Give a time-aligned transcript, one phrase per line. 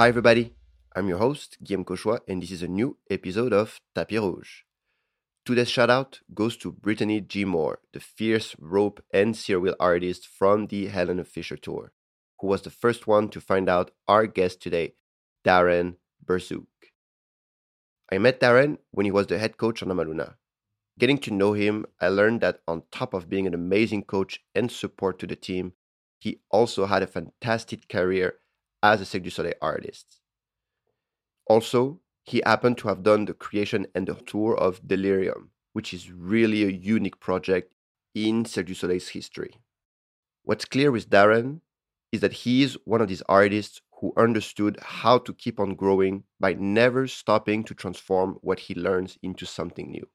[0.00, 0.54] Hi, everybody.
[0.96, 4.62] I'm your host, Guillaume Cauchois, and this is a new episode of Tapis Rouge.
[5.44, 7.44] Today's shout out goes to Brittany G.
[7.44, 11.92] Moore, the fierce rope and wheel artist from the Helene Fischer Tour,
[12.38, 14.94] who was the first one to find out our guest today,
[15.44, 16.64] Darren Bersuk.
[18.10, 20.36] I met Darren when he was the head coach on Amaluna.
[20.98, 24.72] Getting to know him, I learned that on top of being an amazing coach and
[24.72, 25.74] support to the team,
[26.18, 28.36] he also had a fantastic career
[28.82, 30.20] as a Cirque du Soleil artist.
[31.46, 36.12] Also, he happened to have done the creation and the tour of Delirium, which is
[36.12, 37.74] really a unique project
[38.14, 39.54] in Cirque du Soleil's history.
[40.44, 41.60] What's clear with Darren
[42.12, 46.24] is that he is one of these artists who understood how to keep on growing
[46.38, 50.08] by never stopping to transform what he learns into something new.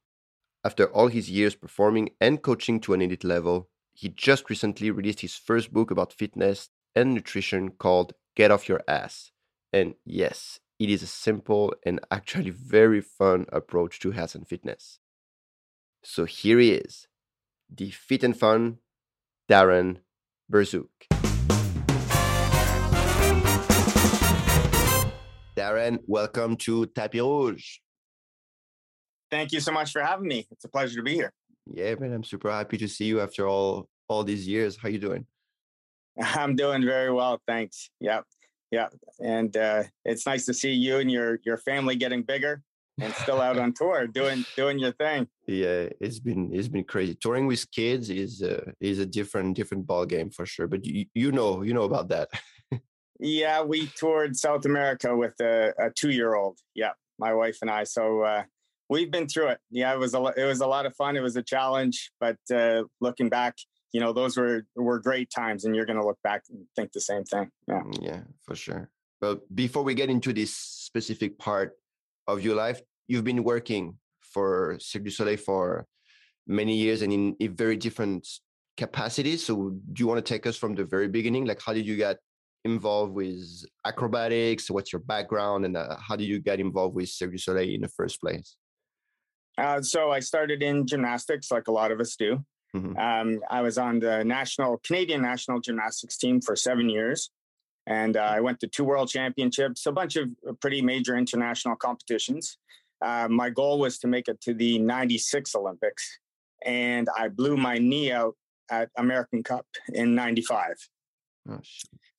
[0.63, 5.21] After all his years performing and coaching to an elite level, he just recently released
[5.21, 9.31] his first book about fitness and nutrition called Get Off Your Ass.
[9.71, 14.99] And yes, it is a simple and actually very fun approach to health and fitness.
[16.03, 17.07] So here he is,
[17.73, 18.79] the fit and fun
[19.49, 19.99] Darren
[20.51, 20.89] Bersuk.
[25.55, 27.77] Darren, welcome to Tapis Rouge.
[29.31, 30.45] Thank you so much for having me.
[30.51, 31.31] It's a pleasure to be here.
[31.65, 34.75] Yeah, man, I'm super happy to see you after all all these years.
[34.75, 35.25] How you doing?
[36.21, 37.89] I'm doing very well, thanks.
[37.99, 38.25] Yep,
[38.71, 38.93] yep.
[39.21, 42.61] And uh, it's nice to see you and your your family getting bigger
[42.99, 45.27] and still out on tour, doing doing your thing.
[45.47, 47.15] Yeah, it's been it's been crazy.
[47.15, 50.67] Touring with kids is uh, is a different different ball game for sure.
[50.67, 52.29] But you you know you know about that.
[53.19, 56.59] yeah, we toured South America with a, a two year old.
[56.73, 57.83] Yeah, my wife and I.
[57.83, 58.43] So uh,
[58.89, 59.59] we've been through it.
[59.69, 61.17] Yeah, it was a it was a lot of fun.
[61.17, 63.55] It was a challenge, but uh, looking back,
[63.95, 66.91] you know, those were were great times, and you're going to look back and think
[66.91, 67.49] the same thing.
[67.65, 68.89] Yeah, Mm, yeah, for sure.
[69.21, 71.69] But before we get into this specific part
[72.27, 73.95] of your life, you've been working
[74.33, 75.87] for Cirque du Soleil for
[76.45, 78.27] many years and in, in very different
[78.75, 79.45] capacities.
[79.45, 79.53] So,
[79.93, 81.45] do you want to take us from the very beginning?
[81.45, 82.17] Like, how did you get
[82.65, 83.39] involved with
[83.85, 84.69] acrobatics?
[84.69, 87.79] What's your background, and uh, how did you get involved with Cirque du Soleil in
[87.79, 88.57] the first place?
[89.57, 92.43] Uh, so I started in gymnastics, like a lot of us do.
[92.75, 92.99] Mhm.
[92.99, 97.31] Um, I was on the national Canadian national gymnastics team for seven years,
[97.87, 102.57] and uh, I went to two world championships, a bunch of pretty major international competitions.
[103.01, 106.19] Uh, my goal was to make it to the '96 Olympics,
[106.65, 108.35] and I blew my knee out
[108.69, 110.75] at American Cup in '95.
[111.49, 111.59] Oh.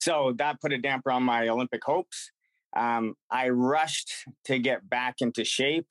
[0.01, 2.31] So that put a damper on my Olympic hopes.
[2.75, 4.13] Um, I rushed
[4.45, 5.89] to get back into shape.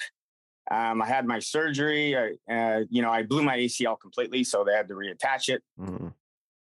[0.72, 2.16] Um, I had my surgery.
[2.18, 5.64] I, uh, you know, I blew my ACL completely, so they had to reattach it.
[5.80, 6.14] Mhm.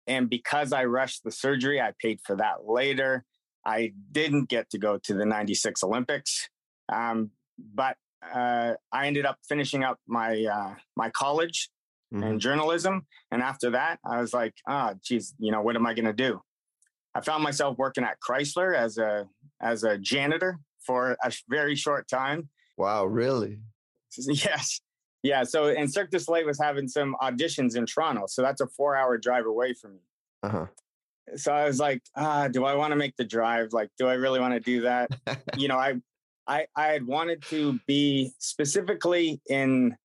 [0.07, 3.25] And because I rushed the surgery, I paid for that later.
[3.65, 6.49] I didn't get to go to the 96 Olympics.
[6.91, 11.69] Um, but uh, I ended up finishing up my uh, my college
[12.13, 12.23] Mhm.
[12.25, 13.07] in journalism.
[13.31, 16.13] And after that, I was like, ah, geez, you know, what am I going to
[16.13, 16.41] do?
[17.15, 19.29] I found myself working at Chrysler as a
[19.59, 22.49] as a janitor for a very short time.
[22.77, 23.61] Wow, really?
[24.27, 24.81] Yes.
[25.23, 25.43] Yeah.
[25.43, 28.25] So, and Cirque du Soleil was having some auditions in Toronto.
[28.27, 29.99] So that's a four hour drive away from me.
[30.43, 30.65] Uh huh.
[31.35, 33.71] So I was like, ah, do I want to make the drive?
[33.71, 35.09] Like, do I really want to do that?
[35.57, 35.95] you know, I,
[36.47, 39.95] I, I had wanted to be specifically in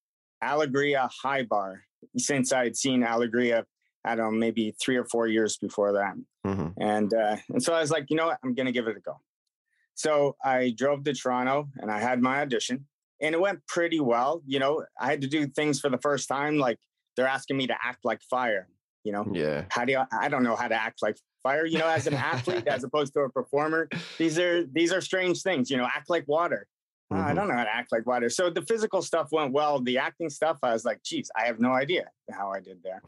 [0.43, 1.83] Alegria High Bar
[2.17, 3.65] since I had seen Alegria,
[4.05, 6.15] I don't know, maybe three or four years before that.
[6.45, 8.97] hmm And uh, and so I was like, you know what, I'm gonna give it
[8.97, 9.21] a go.
[9.95, 12.87] So I drove to Toronto and I had my audition,
[13.21, 14.43] and it went pretty well.
[14.47, 16.79] You know, I had to do things for the first time, like
[17.17, 18.69] they're asking me to act like fire.
[19.05, 19.65] You know, Yeah.
[19.71, 21.65] how do you, I don't know how to act like fire.
[21.65, 25.43] You know, as an athlete, as opposed to a performer, these are these are strange
[25.43, 25.71] things.
[25.71, 26.67] You know, act like water.
[27.13, 27.35] Uh, I Mhm.
[27.37, 28.29] don't know how to act like water.
[28.29, 29.81] So the physical stuff went well.
[29.81, 33.01] The acting stuff, I was like, geez, I have no idea how I did there.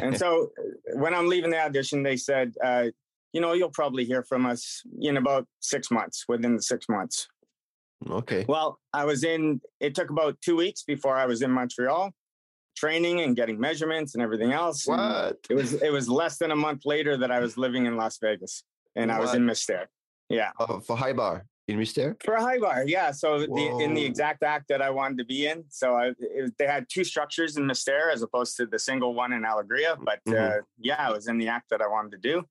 [0.00, 2.86] And so uh, when I'm leaving the audition, they said, uh,
[3.34, 7.28] you know, you'll probably hear from us in about six months, within the six months.
[8.08, 8.44] Okay.
[8.48, 12.12] Well, I was in, it took about two weeks before I was in Montreal
[12.76, 14.86] training and getting measurements and everything else.
[14.86, 15.38] And What?
[15.50, 18.18] It was, it was less than a month later that I was living in Las
[18.22, 18.62] Vegas
[18.94, 19.86] and I was in Mystère.
[20.28, 20.52] Yeah.
[20.60, 22.22] Oh, for high bar in Mystère?
[22.22, 23.10] For high bar, yeah.
[23.10, 25.64] So the, in the exact act that I wanted to be in.
[25.70, 29.32] So I, it, they had two structures in Mystère as opposed to the single one
[29.32, 29.96] in Alegria.
[30.00, 30.60] But uh, Mhm.
[30.78, 32.44] yeah, I was in the act that I wanted to do.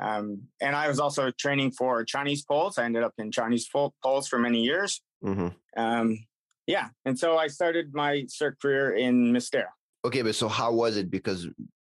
[0.00, 2.78] Um, and I was also training for Chinese poles.
[2.78, 5.00] I ended up in Chinese pole- poles for many years.
[5.22, 6.18] hmm Um,
[6.66, 9.68] yeah, and so I started my Cirque career in Mystère.
[10.04, 11.10] Okay, but so how was it?
[11.10, 11.46] Because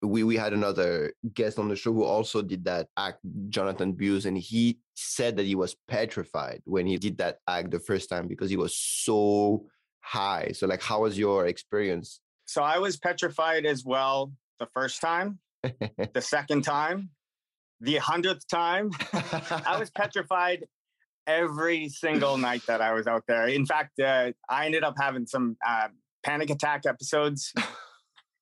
[0.01, 3.19] we we had another guest on the show who also did that act,
[3.49, 7.79] Jonathan Buse, and he said that he was petrified when he did that act the
[7.79, 9.65] first time because he was so
[10.01, 10.51] high.
[10.53, 12.21] So, like, how was your experience?
[12.45, 17.09] So I was petrified as well the first time, the second time,
[17.81, 18.91] the hundredth time.
[19.13, 20.65] I was petrified
[21.27, 23.47] every single night that I was out there.
[23.47, 25.89] In fact, uh, I ended up having some uh,
[26.23, 27.53] panic attack episodes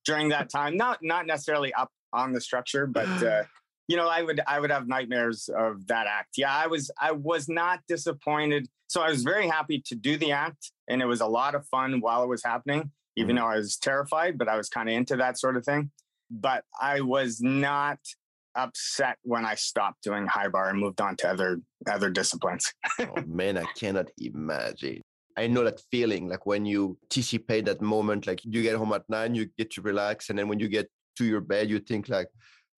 [0.05, 0.77] during that time.
[0.77, 3.43] Not not necessarily up on the structure, but uh,
[3.87, 6.37] you know, I would I would have nightmares of that act.
[6.37, 8.67] Yeah, I was I was not disappointed.
[8.87, 11.67] So I was very happy to do the act, and it was a lot of
[11.67, 12.91] fun while it was happening.
[13.17, 13.45] Even mm-hmm.
[13.45, 15.91] though I was terrified, but I was kind of into that sort of thing.
[16.29, 17.99] But I was not
[18.57, 22.73] upset when I stopped doing high bar and moved on to other other disciplines.
[22.99, 25.01] oh man, I cannot imagine.
[25.37, 29.03] I know that feeling like when you anticipate that moment, like you get home at
[29.07, 32.09] nine, you get to relax, and then when you get to your bed, you think
[32.09, 32.27] like,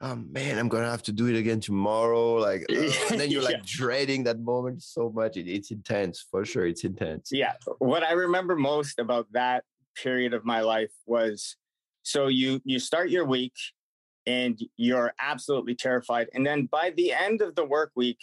[0.02, 2.34] oh man, I'm gonna have to do it again tomorrow.
[2.34, 3.64] Like, and then you're like yeah.
[3.66, 5.38] dreading that moment so much.
[5.38, 6.68] It, it's intense for sure.
[6.68, 7.30] It's intense.
[7.32, 7.54] Yeah.
[7.80, 9.64] What I remember most about that
[9.96, 11.56] period of my life was
[12.04, 13.54] so you you start your week
[14.30, 18.20] and you're absolutely terrified, and then by the end of the work week,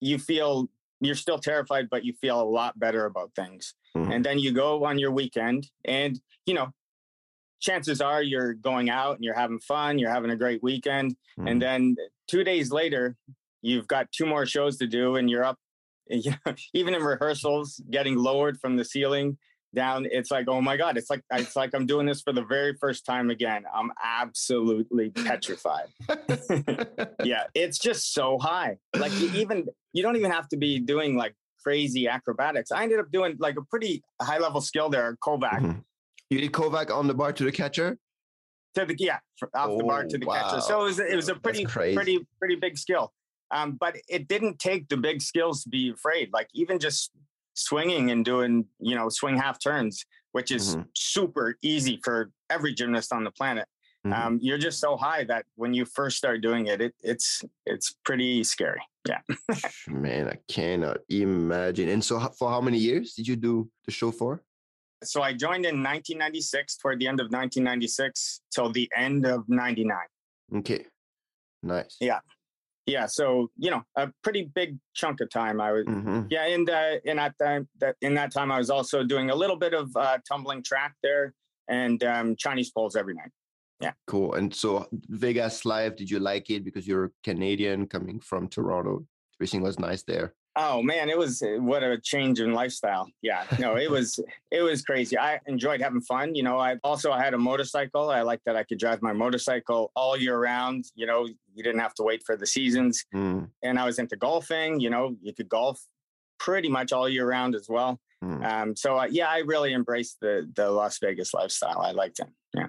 [0.00, 0.68] you feel
[1.00, 3.74] you're still terrified, but you feel a lot better about things.
[3.96, 4.12] Mm-hmm.
[4.12, 6.72] And then you go on your weekend, and you know,
[7.60, 11.46] chances are you're going out and you're having fun, you're having a great weekend, mm-hmm.
[11.46, 11.96] and then
[12.28, 13.16] two days later,
[13.62, 15.58] you've got two more shows to do, and you're up,
[16.08, 19.38] you know, even in rehearsals, getting lowered from the ceiling
[19.74, 22.42] down it's like oh my god it's like it's like i'm doing this for the
[22.42, 23.64] very first time again.
[23.72, 25.88] I'm absolutely petrified.
[27.24, 28.78] Yeah it's just so high.
[28.96, 32.72] Like you even you don't even have to be doing like crazy acrobatics.
[32.72, 35.60] I ended up doing like a pretty high level skill there kovac.
[35.60, 35.80] Mm-hmm.
[36.30, 37.98] you did kovac on the bar to the catcher?
[38.74, 39.18] To the yeah
[39.54, 40.42] off oh, the bar to the oh, wow.
[40.42, 43.12] catcher so it was it was a pretty pretty pretty big skill.
[43.52, 46.30] Um, but it didn't take the big skills to be afraid.
[46.32, 47.10] Like even just
[47.60, 50.82] swinging and doing, you know, swing half turns, which is mm-hmm.
[50.94, 53.66] super easy for every gymnast on the planet.
[54.06, 54.26] Mm-hmm.
[54.26, 57.96] Um, you're just so high that when you first start doing it, it it's it's
[58.04, 58.80] pretty scary.
[59.06, 59.20] Yeah.
[59.88, 61.90] Man, I cannot imagine.
[61.90, 64.42] And so, for how many years did you do the show for?
[65.02, 69.96] So I joined in 1996, toward the end of 1996 till the end of 99.
[70.56, 70.84] Okay.
[71.62, 71.96] Nice.
[72.00, 72.20] Yeah
[72.90, 76.22] yeah so you know a pretty big chunk of time i was mm-hmm.
[76.30, 79.34] yeah and uh, in that time that in that time i was also doing a
[79.34, 81.32] little bit of uh, tumbling track there
[81.68, 83.30] and um, chinese poles every night.
[83.80, 83.92] Yeah.
[84.06, 89.06] Cool and so vegas live did you like it because you're canadian coming from toronto?
[89.38, 93.08] Everything was nice there Oh man, it was uh, what a change in lifestyle.
[93.22, 94.20] Yeah, no, it was
[94.50, 95.16] it was crazy.
[95.18, 96.34] I enjoyed having fun.
[96.34, 98.10] You know, I also I had a motorcycle.
[98.10, 100.84] I liked that I could drive my motorcycle all year round.
[100.94, 101.24] You know,
[101.54, 103.06] you didn't have to wait for the seasons.
[103.14, 103.48] Mm.
[103.62, 104.80] And I was into golfing.
[104.80, 105.80] You know, you could golf
[106.38, 107.98] pretty much all year round as well.
[108.22, 108.44] Mm.
[108.44, 111.80] Um, so uh, yeah, I really embraced the the Las Vegas lifestyle.
[111.80, 112.28] I liked it.
[112.52, 112.66] Yeah.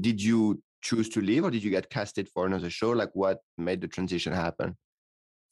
[0.00, 2.90] Did you choose to leave, or did you get casted for another show?
[2.90, 4.76] Like, what made the transition happen?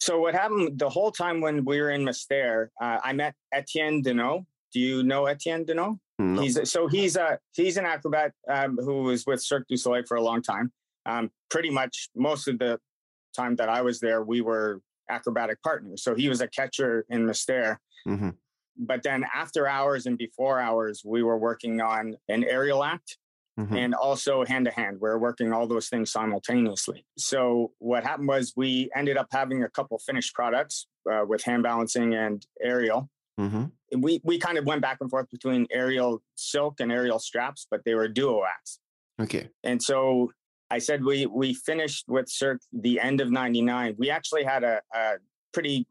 [0.01, 4.03] So what happened the whole time when we were in Mystère, uh, I met Etienne
[4.03, 4.45] Deneau.
[4.73, 5.99] Do you know Etienne Deneau?
[6.19, 6.41] No.
[6.43, 10.17] He's so he's a he's an acrobat um, who was with Cirque du Soleil for
[10.17, 10.73] a long time.
[11.07, 12.79] Um, pretty much most of the
[13.35, 16.03] time that I was there, we were acrobatic partners.
[16.03, 17.77] So he was a catcher in Mystère.
[18.07, 18.31] Mm-hmm.
[18.77, 23.19] But then after hours and before hours, we were working on an aerial act
[23.57, 23.77] Mm-hmm.
[23.77, 24.99] and also hand to hand.
[25.01, 27.07] We're working all those things simultaneously.
[27.17, 31.63] So what happened was we ended up having a couple finished products uh, with hand
[31.63, 33.09] balancing and aerial.
[33.39, 34.01] Mm-hmm.
[34.01, 37.85] We we kind of went back and forth between aerial silk and aerial straps, but
[37.85, 38.81] they were duo acts.
[39.21, 39.49] Okay.
[39.63, 40.33] And so
[40.71, 43.95] I said we we finished with Cirque the end of '99.
[43.99, 45.13] We actually had a, a,
[45.53, 45.87] pretty,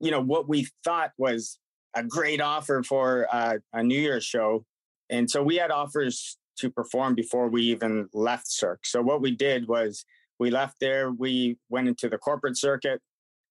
[0.00, 1.58] you know, what we thought was
[1.94, 4.64] a great offer for uh, a New Year's show,
[5.10, 8.84] and so we had offers to perform before we even left Cirque.
[8.84, 10.04] So what we did was
[10.38, 13.00] we left there, we went into the corporate circuit,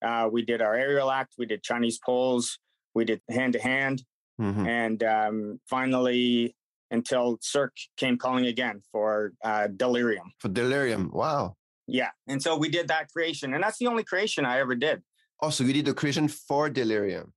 [0.06, 2.60] uh, we did our aerial act, we did Chinese poles,
[2.94, 4.04] we did hand to hand,
[4.40, 6.56] and um, finally
[6.92, 10.32] until Cirque came calling again for uh, Delirium.
[10.40, 11.56] For Delirium, wow.
[11.88, 15.02] Yeah, and so we did that creation, and that's the only creation I ever did.
[15.42, 17.34] Oh, so you did the creation for Delirium?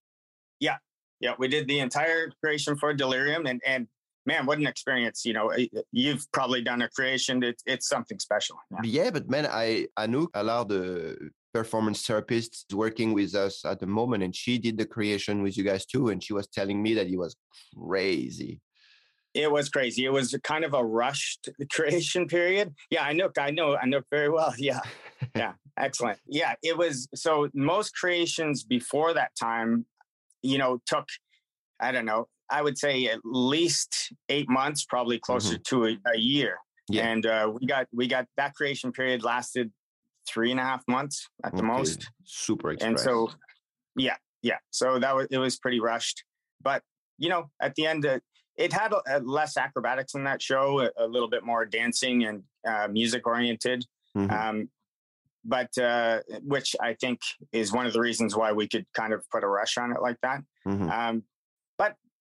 [0.58, 0.76] Yeah,
[1.20, 3.86] yeah, we did the entire creation for Delirium, and and
[4.26, 5.24] man, what an experience!
[5.24, 7.42] You know, eh, you've probably done a creation.
[7.42, 8.56] It's it's something special.
[8.70, 13.86] Yeah, yeah but man, I Anouk Allard, the performance therapist, working with us at the
[13.86, 16.94] moment, and she did the creation with you guys too, and she was telling me
[16.94, 17.36] that it was
[17.76, 18.60] crazy.
[19.32, 20.04] It was crazy.
[20.04, 22.74] It was kind of a rushed creation period.
[22.90, 23.30] Yeah, I know.
[23.38, 23.76] I know.
[23.76, 24.54] I know very well.
[24.58, 24.80] Yeah,
[25.36, 26.18] yeah, excellent.
[26.26, 27.08] Yeah, it was.
[27.14, 29.86] So most creations before that time,
[30.42, 31.06] you know, took
[31.80, 32.28] I don't know.
[32.50, 35.76] I would say at least eight months, probably closer mm-hmm.
[35.76, 36.58] to a, a, year.
[36.88, 37.08] Yeah.
[37.08, 39.70] And uh, we got we got that creation period lasted
[40.28, 41.66] three and a half months at the okay.
[41.66, 42.10] most.
[42.24, 42.88] Super express.
[42.88, 43.30] And so,
[43.96, 44.58] yeah, yeah.
[44.70, 46.24] So that was it was pretty rushed,
[46.62, 46.82] but
[47.18, 48.18] you know, at the end, uh,
[48.56, 52.24] it had a, a less acrobatics in that show, a, a little bit more dancing
[52.24, 53.84] and uh, music oriented.
[54.16, 54.30] Mm-hmm.
[54.30, 54.68] Um,
[55.44, 57.20] but uh, which I think
[57.52, 60.02] is one of the reasons why we could kind of put a rush on it
[60.02, 60.42] like that.
[60.66, 60.90] Mm-hmm.
[60.90, 61.22] Um,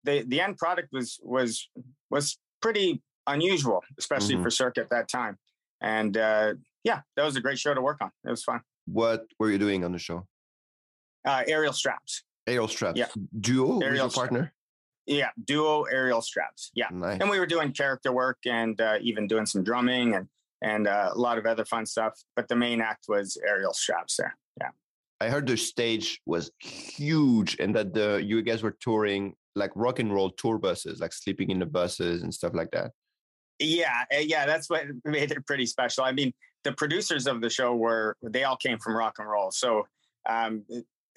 [0.03, 1.70] the the end product was was
[2.10, 4.44] was pretty unusual, especially mm-hmm.
[4.44, 5.38] for Cirque at that time.
[5.82, 6.53] And uh,
[6.84, 8.12] yeah, that was a great show to work on.
[8.25, 8.62] It was fun.
[8.86, 10.25] What were you doing on the show?
[11.25, 12.24] Uh, aerial straps.
[12.48, 12.98] Aerial straps.
[12.98, 13.08] Yeah.
[13.39, 14.53] Duo aerial partner.
[15.06, 16.70] Yeah, duo aerial straps.
[16.75, 17.20] Yeah, nice.
[17.20, 20.27] and we were doing character work and uh, even doing some drumming and
[20.62, 22.13] and uh, a lot of other fun stuff.
[22.36, 24.36] But the main act was aerial straps there.
[24.62, 24.70] Yeah,
[25.20, 30.00] I heard the stage was huge and that the you guys were touring like rock
[30.00, 32.91] and roll tour buses, like sleeping in the buses and stuff like that.
[33.60, 36.03] Yeah, eh, yeah, that's what made it pretty special.
[36.03, 39.51] I mean, the producers of the show were they all came from rock and roll,
[39.51, 39.88] so
[40.27, 40.63] um,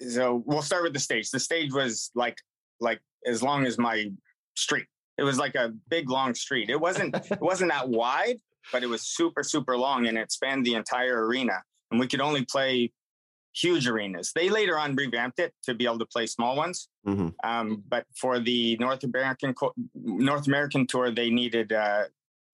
[0.07, 1.29] so we'll start with the stage.
[1.29, 2.37] The stage was like
[2.79, 4.11] like as long as my
[4.55, 4.85] street.
[5.17, 6.69] It was like a big long street.
[6.69, 8.37] It wasn't it wasn't that wide,
[8.71, 11.61] but it was super super long and it spanned the entire arena.
[11.91, 12.91] And we could only play
[13.55, 14.31] huge arenas.
[14.33, 16.89] They later on revamped it to be able to play small ones.
[17.07, 17.29] Mm-hmm.
[17.43, 19.53] Um, but for the North American
[19.95, 22.05] North American tour, they needed uh,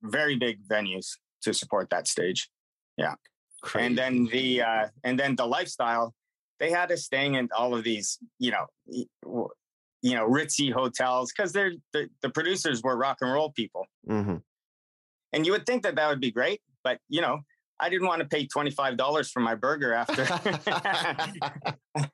[0.04, 1.08] very big venues
[1.44, 2.50] to support that stage.
[2.98, 3.16] Yeah,
[3.62, 3.88] Crazy.
[3.88, 6.14] and then the uh, and then the lifestyle.
[6.60, 8.68] They had us staying in all of these, you know,
[10.02, 14.38] you know ritzy hotels because they're the, the, producers were rock and roll people mm-hmm.
[15.34, 17.40] and you would think that that would be great but you know
[17.80, 20.24] i didn't want to pay $25 for my burger after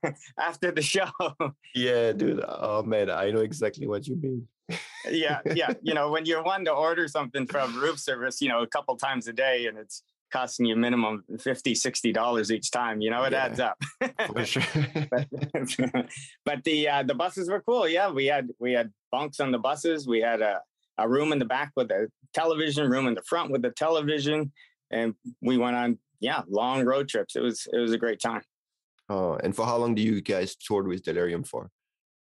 [0.39, 1.09] after the show.
[1.73, 4.47] Yeah dude oh man i know exactly what you mean.
[5.09, 8.61] Yeah yeah you know when you're one to order something from roof service you know
[8.61, 13.01] a couple times a day and it's costing you minimum 50 60 dollars each time
[13.01, 13.77] you know it yeah, adds up
[14.43, 14.63] sure.
[15.11, 15.27] but,
[16.43, 19.57] but, the uh, the buses were cool yeah we had we had bunks on the
[19.57, 20.61] buses we had a,
[20.97, 24.51] a room in the back with a television room in the front with a television
[24.95, 28.41] and we went on yeah long road trips it was it was a great time
[29.09, 31.69] oh and for how long do you guys toured with delirium for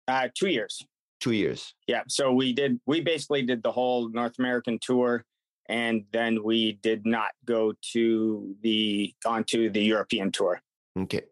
[0.07, 0.81] uh two years
[1.19, 5.25] two years yeah so we did we basically did the whole north american tour
[5.71, 10.61] and then we did not go to the onto the European tour.
[10.99, 11.23] Okay.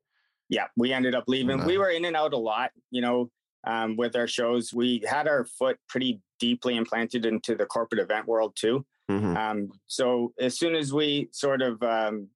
[0.48, 1.64] Yeah, we ended up leaving.
[1.66, 3.30] We were in and out a lot, you know,
[3.68, 4.74] um, with our shows.
[4.74, 8.86] We had our foot pretty deeply implanted into the corporate event world too.
[9.10, 9.36] Mm-hmm.
[9.36, 12.28] Um, so as soon as we sort of, um,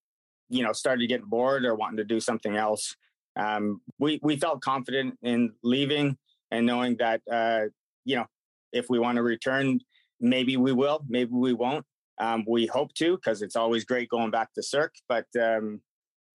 [0.50, 2.96] you know, started getting bored or wanting to do something else,
[3.36, 6.18] um, we we felt confident in leaving
[6.51, 7.65] and knowing that, uh,
[8.06, 8.25] you know,
[8.72, 9.80] if we want to return,
[10.20, 11.86] maybe we will, maybe we won't.
[12.20, 15.82] Um, we hope to because it's always great going back to Cirque, but um,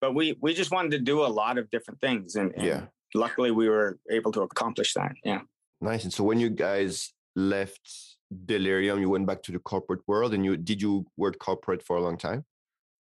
[0.01, 2.81] but we we just wanted to do a lot of different things, and, and yeah,
[3.13, 5.13] luckily we were able to accomplish that.
[5.23, 5.41] Yeah,
[5.79, 6.03] nice.
[6.03, 10.45] And so when you guys left Delirium, you went back to the corporate world, and
[10.45, 12.45] you did you work corporate for a long time?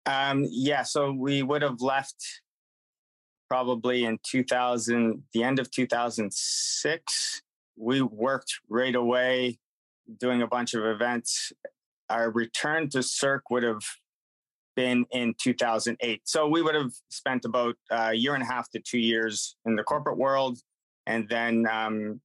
[0.06, 2.42] Um, yeah, so we would have left
[3.50, 7.42] probably in 2000, the end of 2006.
[7.76, 9.60] We worked right away
[10.20, 11.52] doing a bunch of events
[12.10, 13.82] our return to Cirque would have
[14.76, 16.22] been in 2008.
[16.26, 19.76] So we would have spent about a year and a half to two years in
[19.76, 20.60] the corporate world.
[21.06, 22.22] And then um,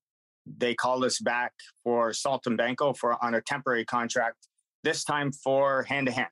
[0.46, 1.52] they called us back
[1.84, 4.48] for Saltimbanco for on a temporary contract,
[4.84, 6.28] this time for hand to hand.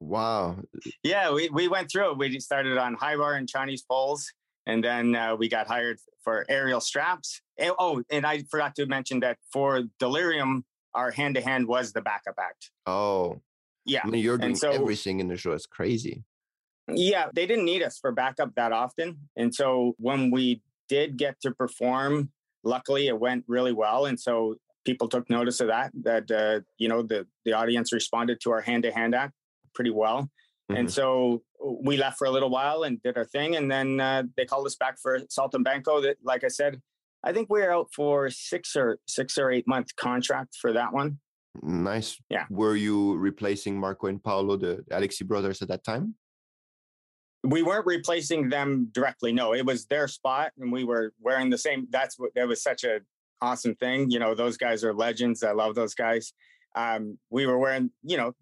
[0.00, 0.58] Wow.
[1.02, 2.18] Yeah, we, we went through it.
[2.18, 4.32] We started on high bar and Chinese poles,
[4.66, 7.40] and then uh, we got hired for aerial straps.
[7.60, 12.00] Oh, and I forgot to mention that for Delirium, our hand to hand was the
[12.00, 12.70] backup act.
[12.86, 13.40] Oh,
[13.84, 14.02] yeah.
[14.04, 15.52] I mean, you're doing so, everything in the show.
[15.52, 16.24] It's crazy.
[16.90, 21.40] Yeah, they didn't need us for backup that often, and so when we did get
[21.42, 22.30] to perform,
[22.68, 25.90] luckily it went really well, and so people took notice of that.
[26.02, 29.34] That uh, you know the the audience responded to our hand to hand act
[29.74, 30.22] pretty well.
[30.70, 30.80] Mm-hmm.
[30.80, 33.56] And so we left for a little while and did our thing.
[33.56, 36.80] And then uh, they called us back for Saltimbanco that, like I said,
[37.24, 40.92] I think we are out for six or six or eight month contract for that
[40.92, 41.18] one.
[41.62, 42.18] Nice.
[42.28, 42.44] Yeah.
[42.50, 46.14] Were you replacing Marco and Paolo, the Alexis brothers, at that time?
[47.44, 49.32] We weren't replacing them directly.
[49.32, 51.86] No, it was their spot, and we were wearing the same.
[51.90, 53.00] That's what that was such a
[53.40, 54.10] awesome thing.
[54.10, 55.42] You know, those guys are legends.
[55.42, 56.32] I love those guys.
[56.74, 58.32] Um, we were wearing, you know,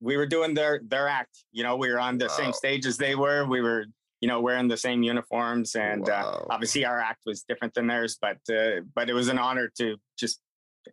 [0.00, 1.44] we were doing their their act.
[1.52, 2.36] You know, we were on the wow.
[2.36, 3.44] same stage as they were.
[3.46, 3.86] We were,
[4.20, 6.46] you know, wearing the same uniforms, and uh, wow.
[6.48, 8.18] uh, obviously our act was different than theirs.
[8.20, 10.40] But uh, but it was an honor to just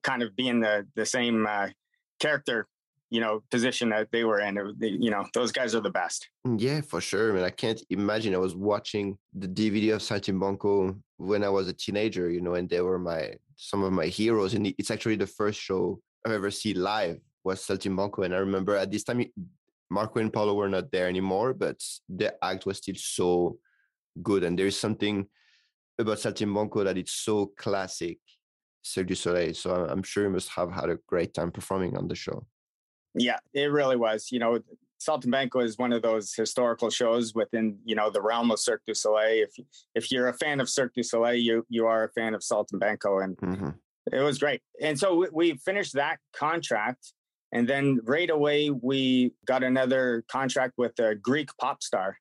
[0.03, 1.69] kind of be in the the same uh,
[2.19, 2.67] character
[3.09, 4.55] you know position that they were in.
[4.79, 6.29] You know, those guys are the best.
[6.45, 7.31] Mm, yeah, for sure.
[7.31, 8.35] I mean, I can't imagine.
[8.35, 12.69] I was watching the DVD of Saltimbanco when I was a teenager, you know, and
[12.69, 14.53] they were my some of my heroes.
[14.53, 18.25] And it's actually the first show I've ever seen live was Saltimbanco.
[18.25, 19.25] And I remember at this time,
[19.89, 23.57] Marco and Paulo were not there anymore, but the act was still so
[24.21, 24.43] good.
[24.43, 25.27] And there is something
[25.97, 28.19] about Saltimbanco that it's so classic
[28.81, 29.53] Cirque du Soleil.
[29.53, 32.45] So I'm sure you must have had a great time performing on the show.
[33.15, 34.31] Yeah, it really was.
[34.31, 34.59] You know,
[34.99, 38.95] Saltimbanco is one of those historical shows within you know the realm of Cirque du
[38.95, 39.43] Soleil.
[39.43, 42.43] If if you're a fan of Cirque du Soleil, you you are a fan of
[42.43, 43.69] Salton Saltimbanco, and mm-hmm.
[44.11, 44.61] it was great.
[44.81, 47.13] And so we, we finished that contract,
[47.51, 52.17] and then right away we got another contract with a Greek pop star.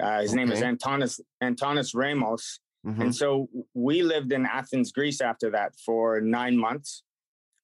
[0.00, 0.44] Uh, his okay.
[0.44, 3.02] name is Antonis Antonis Remos, mm-hmm.
[3.02, 7.02] and so we lived in Athens, Greece after that for nine months.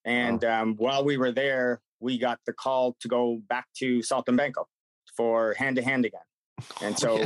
[0.03, 0.61] And wow.
[0.61, 4.65] um, while we were there, we got the call to go back to Saltimbanco
[5.15, 6.21] for hand to hand again.
[6.81, 7.23] And so,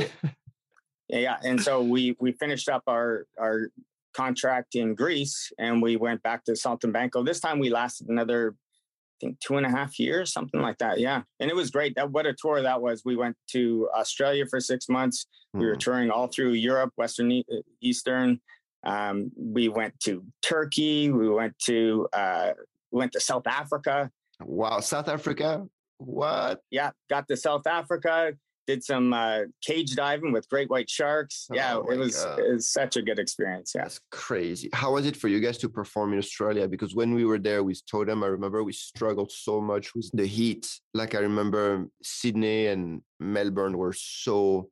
[1.08, 3.68] yeah, and so we we finished up our our
[4.14, 7.24] contract in Greece and we went back to Saltimbanco.
[7.24, 11.00] This time we lasted another, I think, two and a half years, something like that.
[11.00, 11.94] Yeah, and it was great.
[11.96, 13.02] That what a tour that was.
[13.04, 15.26] We went to Australia for six months.
[15.54, 15.60] Mm.
[15.60, 15.78] We were hmm.
[15.78, 18.40] touring all through Europe, Western, uh, Eastern.
[18.84, 21.10] Um, we went to Turkey.
[21.10, 22.52] We went to uh,
[22.90, 24.10] we went to South Africa.
[24.46, 25.66] Wow, South Africa.
[25.98, 26.60] What?
[26.70, 28.34] Yeah, got to South Africa.
[28.68, 31.48] Did some uh, cage diving with great white sharks.
[31.52, 33.72] Yeah, oh it was it was such a good experience.
[33.74, 34.70] Yeah, that's crazy.
[34.72, 36.68] How was it for you guys to perform in Australia?
[36.68, 40.26] Because when we were there with Totem, I remember we struggled so much with the
[40.26, 40.68] heat.
[40.94, 44.68] Like I remember Sydney and Melbourne were so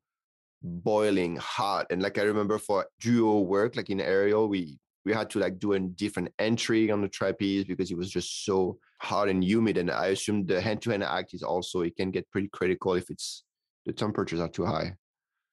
[0.62, 5.30] boiling hot, and like I remember for duo work, like in aerial, we we had
[5.30, 9.28] to like do a different entry on the trapeze because it was just so hot
[9.28, 9.78] and humid.
[9.78, 13.44] And I assume the hand-to-hand act is also it can get pretty critical if it's
[13.86, 14.94] the temperatures are too high.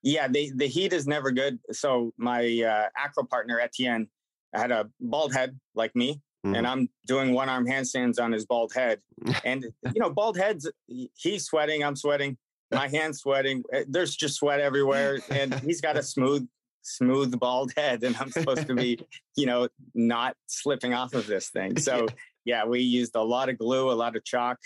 [0.02, 1.58] Yeah, the the heat is never good.
[1.72, 4.08] So my uh, acro partner Etienne
[4.54, 6.54] had a bald head like me, mm-hmm.
[6.54, 9.00] and I'm doing one arm handstands on his bald head.
[9.44, 12.36] and you know, bald heads, he's sweating, I'm sweating,
[12.70, 13.64] my hand's sweating.
[13.88, 16.46] There's just sweat everywhere, and he's got a smooth
[16.82, 18.98] smooth bald head and I'm supposed to be,
[19.36, 21.78] you know, not slipping off of this thing.
[21.78, 22.06] So
[22.44, 24.58] yeah, we used a lot of glue, a lot of chalk.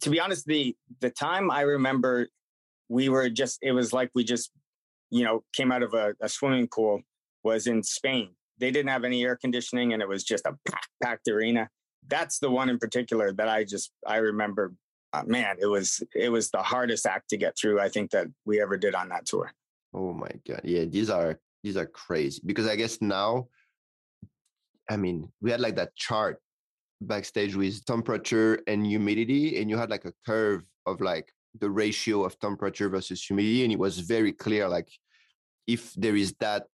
[0.00, 2.28] To be honest, the the time I remember
[2.88, 4.50] we were just it was like we just,
[5.10, 7.00] you know, came out of a, a swimming pool
[7.42, 8.30] was in Spain.
[8.58, 11.68] They didn't have any air conditioning and it was just a packed, packed arena.
[12.08, 14.72] That's the one in particular that I just I remember
[15.12, 18.26] uh, man, it was it was the hardest act to get through I think that
[18.44, 19.52] we ever did on that tour.
[19.96, 20.60] Oh my god.
[20.62, 23.48] Yeah, these are these are crazy because I guess now,
[24.90, 26.38] I mean, we had like that chart
[27.00, 32.24] backstage with temperature and humidity, and you had like a curve of like the ratio
[32.24, 34.88] of temperature versus humidity, and it was very clear like
[35.66, 36.64] if there is that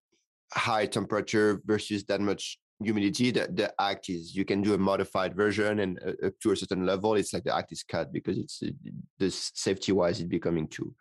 [0.53, 5.37] high temperature versus that much humidity the, the act is you can do a modified
[5.37, 8.37] version and uh, up to a certain level it's like the act is cut because
[8.37, 8.71] it's uh,
[9.19, 10.93] the safety wise it's becoming too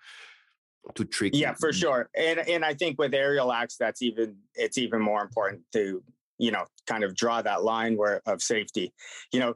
[0.96, 1.38] too tricky.
[1.38, 2.10] Yeah, for sure.
[2.16, 6.04] And and I think with aerial acts, that's even it's even more important to
[6.38, 8.94] you know kind of draw that line where of safety.
[9.32, 9.54] You know,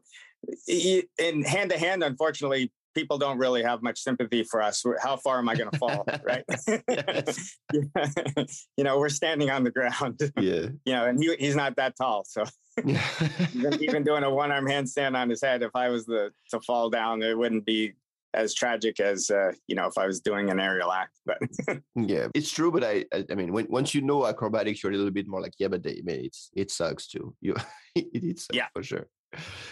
[1.18, 4.84] in hand to hand, unfortunately, people don't really have much sympathy for us.
[5.02, 6.08] How far am I going to fall?
[6.24, 6.44] right.
[8.78, 10.20] you know, we're standing on the ground.
[10.40, 10.68] Yeah.
[10.86, 12.24] You know, and he, he's not that tall.
[12.26, 12.46] So
[12.84, 16.60] even, even doing a one arm handstand on his head, if I was the, to
[16.62, 17.94] fall down, it wouldn't be
[18.36, 21.20] as tragic as uh, you know if I was doing an aerial act.
[21.26, 21.38] But
[21.96, 22.72] yeah, it's true.
[22.72, 25.54] But I, I mean, when, once you know acrobatics, you're a little bit more like,
[25.58, 27.36] yeah, but they, I mean, it's it sucks too.
[27.42, 27.56] You,
[27.96, 29.08] it, it sucks yeah, for sure.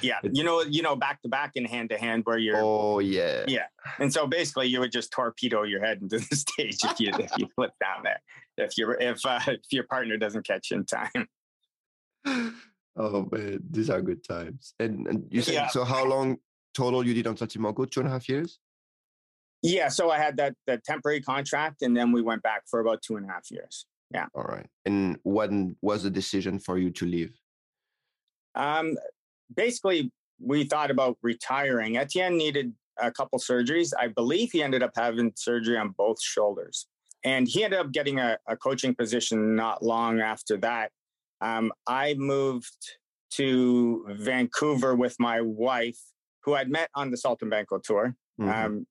[0.02, 2.58] Yeah, you know, you know, back to back and hand to hand where you're.
[2.58, 3.46] Oh yeah.
[3.48, 3.68] Yeah,
[4.00, 7.32] and so basically, you would just torpedo your head into the stage if you if
[7.38, 8.20] you flip down there
[8.58, 11.28] if you if uh, if your partner doesn't catch in time.
[12.96, 14.76] Oh man, these are good times.
[14.80, 15.68] And, and you said yeah.
[15.68, 15.84] so.
[15.84, 16.38] How long
[16.74, 17.90] total you did on Saltimbanco?
[17.90, 18.60] Two and a half years?
[19.62, 19.88] Yeah.
[19.88, 23.16] So I had that that temporary contract and then we went back for about two
[23.16, 23.86] and a half years.
[24.12, 24.28] Yeah.
[24.36, 24.68] All right.
[24.86, 27.34] And when was the decision for you to leave?
[28.56, 28.96] Um,
[29.56, 31.98] basically, we thought about retiring.
[31.98, 33.92] Etienne needed a couple surgeries.
[33.98, 36.88] I believe he ended up having surgery on both shoulders.
[37.24, 40.92] And he ended up getting a, a coaching position not long after that.
[41.42, 42.98] Um, I moved
[43.32, 46.00] to Vancouver with my wife,
[46.44, 48.16] who I'd met on the Saltimbanco tour.
[48.40, 48.50] Mm-hmm.
[48.50, 48.88] Um,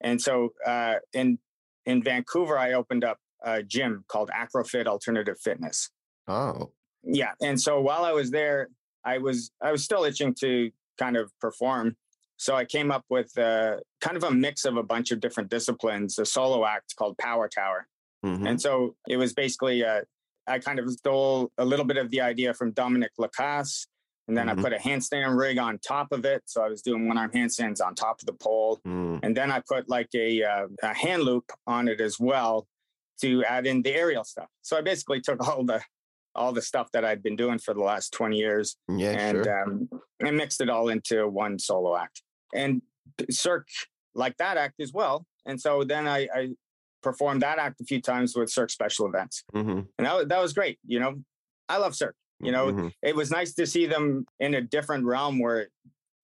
[0.00, 1.38] and so uh, in
[1.84, 5.90] in Vancouver, I opened up a gym called Acrofit Alternative Fitness.
[6.26, 7.32] Oh, yeah.
[7.40, 8.68] And so while I was there,
[9.04, 11.96] I was I was still itching to kind of perform.
[12.38, 15.48] So I came up with uh, kind of a mix of a bunch of different
[15.48, 17.86] disciplines, a solo act called Power Tower.
[18.24, 18.46] Mm-hmm.
[18.46, 20.02] And so it was basically, uh,
[20.46, 23.86] I kind of stole a little bit of the idea from Dominique Lacasse.
[24.28, 24.58] And then mm-hmm.
[24.58, 26.42] I put a handstand rig on top of it.
[26.46, 28.80] So I was doing one arm handstands on top of the pole.
[28.86, 29.20] Mm.
[29.22, 32.66] And then I put like a, uh, a hand loop on it as well
[33.20, 34.48] to add in the aerial stuff.
[34.62, 35.80] So I basically took all the
[36.34, 39.62] all the stuff that I'd been doing for the last 20 years yeah, and sure.
[39.62, 39.88] um,
[40.20, 42.22] and mixed it all into one solo act.
[42.54, 42.82] And
[43.30, 43.68] Cirque
[44.14, 45.26] like that act as well.
[45.46, 46.48] And so then I, I
[47.02, 49.44] performed that act a few times with Cirque special events.
[49.54, 49.80] Mm-hmm.
[49.98, 50.78] And that, that was great.
[50.86, 51.14] You know,
[51.68, 52.16] I love Cirque.
[52.40, 52.88] You know, mm-hmm.
[53.02, 55.68] it was nice to see them in a different realm where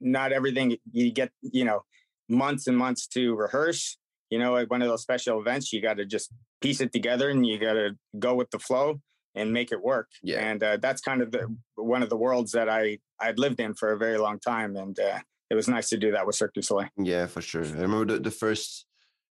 [0.01, 1.85] not everything you get, you know,
[2.29, 3.97] months and months to rehearse.
[4.31, 7.29] You know, at one of those special events, you got to just piece it together
[7.29, 9.01] and you got to go with the flow
[9.35, 10.09] and make it work.
[10.23, 10.41] Yeah.
[10.41, 13.75] And uh, that's kind of the one of the worlds that I I'd lived in
[13.75, 15.19] for a very long time, and uh,
[15.51, 16.89] it was nice to do that with Cirque du Soleil.
[16.99, 17.65] Yeah, for sure.
[17.65, 18.87] I remember the, the first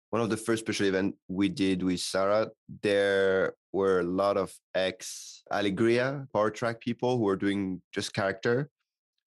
[0.09, 2.49] one of the first special event we did with Sarah.
[2.81, 8.69] There were a lot of ex Alegria power track people who were doing just character,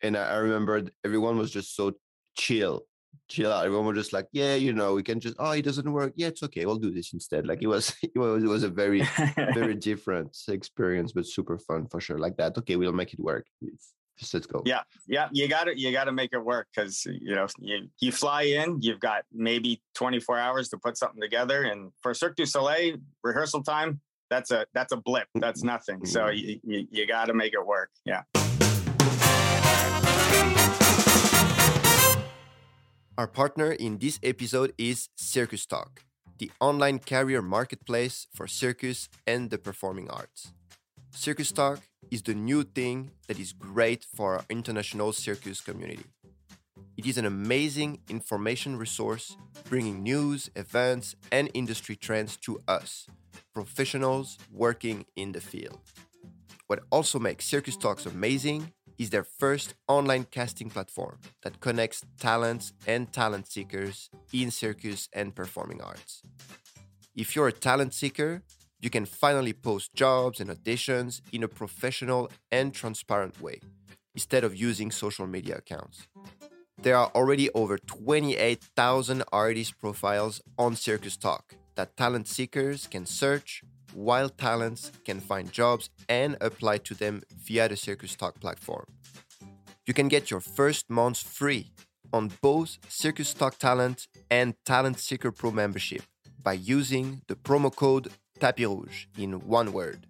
[0.03, 1.93] and I, I remember everyone was just so
[2.37, 2.85] chill
[3.29, 3.65] chill out.
[3.65, 6.13] Everyone was just like, yeah, you know, we can just, oh, it doesn't work.
[6.17, 6.67] Yeah, it's okay.
[6.67, 7.47] We'll do this instead.
[7.47, 9.03] Like it was, it was, it was a very,
[9.55, 12.19] very different experience, but super fun for sure.
[12.19, 12.57] Like that.
[12.59, 13.47] Okay, we'll make it work.
[13.63, 13.95] just
[14.33, 14.63] let's go.
[14.65, 15.29] Yeah, yeah.
[15.33, 18.43] You got to, you got to make it work because you know you you fly
[18.43, 18.79] in.
[18.81, 23.63] You've got maybe 24 hours to put something together, and for Cirque du Soleil rehearsal
[23.63, 25.29] time, that's a that's a blip.
[25.37, 26.01] Mm, that's nothing.
[26.01, 26.39] Mm, so mm.
[26.39, 27.91] you, you, you got to make it work.
[28.05, 28.23] Yeah.
[33.19, 36.05] Our partner in this episode is Circus Talk,
[36.39, 40.53] the online career marketplace for circus and the performing arts.
[41.15, 46.05] Circus Talk is the new thing that is great for our international circus community.
[46.97, 49.37] It is an amazing information resource
[49.69, 53.07] bringing news, events, and industry trends to us,
[53.55, 55.81] professionals working in the field.
[56.67, 62.73] What also makes Circus Talks amazing is their first online casting platform that connects talents
[62.87, 66.23] and talent seekers in circus and performing arts.
[67.15, 68.43] If you're a talent seeker,
[68.83, 73.61] you can finally post jobs and auditions in a professional and transparent way
[74.15, 76.09] instead of using social media accounts.
[76.83, 83.63] There are already over 28,000 artist profiles on Circus Talk that talent seekers can search,
[83.95, 88.87] while talents can find jobs and apply to them via the Circus Talk platform.
[89.87, 91.71] You can get your first month free
[92.13, 96.03] on both Circus Talk Talent and Talent Seeker Pro membership
[96.43, 98.09] by using the promo code
[98.43, 100.09] Tapis Rouge in one word.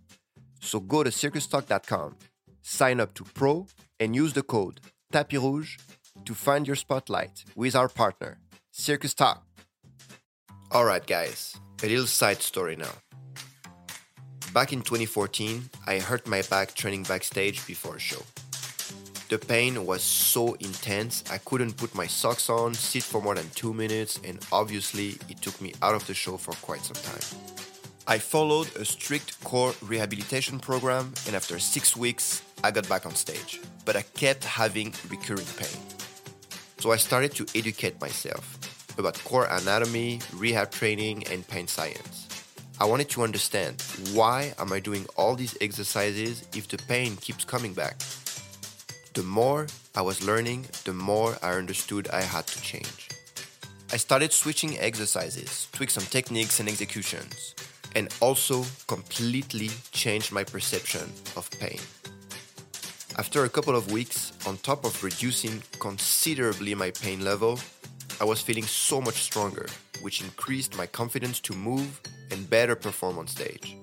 [0.58, 2.16] So go to circustalk.com,
[2.62, 3.66] sign up to Pro,
[4.00, 4.80] and use the code
[5.12, 5.76] Tapis Rouge
[6.24, 8.38] to find your spotlight with our partner,
[8.70, 9.44] Circus Talk.
[10.72, 12.94] Alright, guys, a little side story now.
[14.54, 18.22] Back in 2014, I hurt my back training backstage before a show.
[19.28, 23.50] The pain was so intense, I couldn't put my socks on, sit for more than
[23.54, 27.61] two minutes, and obviously, it took me out of the show for quite some time.
[28.08, 33.14] I followed a strict core rehabilitation program, and after six weeks, I got back on
[33.14, 33.60] stage.
[33.84, 35.80] But I kept having recurring pain.
[36.80, 38.58] So I started to educate myself
[38.98, 42.26] about core anatomy, rehab training, and pain science.
[42.80, 43.80] I wanted to understand
[44.12, 48.02] why am I doing all these exercises if the pain keeps coming back?
[49.14, 53.10] The more I was learning, the more I understood I had to change.
[53.92, 57.54] I started switching exercises, tweaked some techniques and executions,
[57.94, 61.80] and also completely changed my perception of pain.
[63.18, 67.58] After a couple of weeks, on top of reducing considerably my pain level,
[68.20, 69.66] I was feeling so much stronger,
[70.00, 72.00] which increased my confidence to move
[72.30, 73.76] and better perform on stage.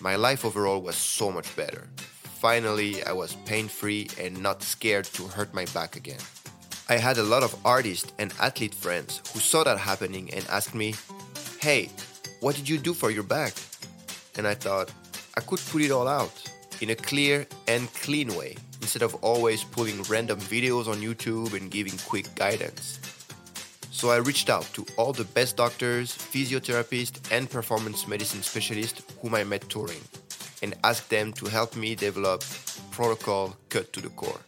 [0.00, 1.86] My life overall was so much better.
[2.40, 6.20] Finally, I was pain free and not scared to hurt my back again.
[6.88, 10.74] I had a lot of artists and athlete friends who saw that happening and asked
[10.74, 10.94] me,
[11.60, 11.90] Hey,
[12.40, 13.54] what did you do for your back?
[14.36, 14.92] And I thought,
[15.36, 16.32] I could put it all out
[16.80, 21.70] in a clear and clean way instead of always pulling random videos on YouTube and
[21.70, 23.00] giving quick guidance.
[23.90, 29.34] So I reached out to all the best doctors, physiotherapists, and performance medicine specialists whom
[29.34, 30.00] I met touring
[30.62, 32.44] and asked them to help me develop
[32.92, 34.40] Protocol Cut to the Core.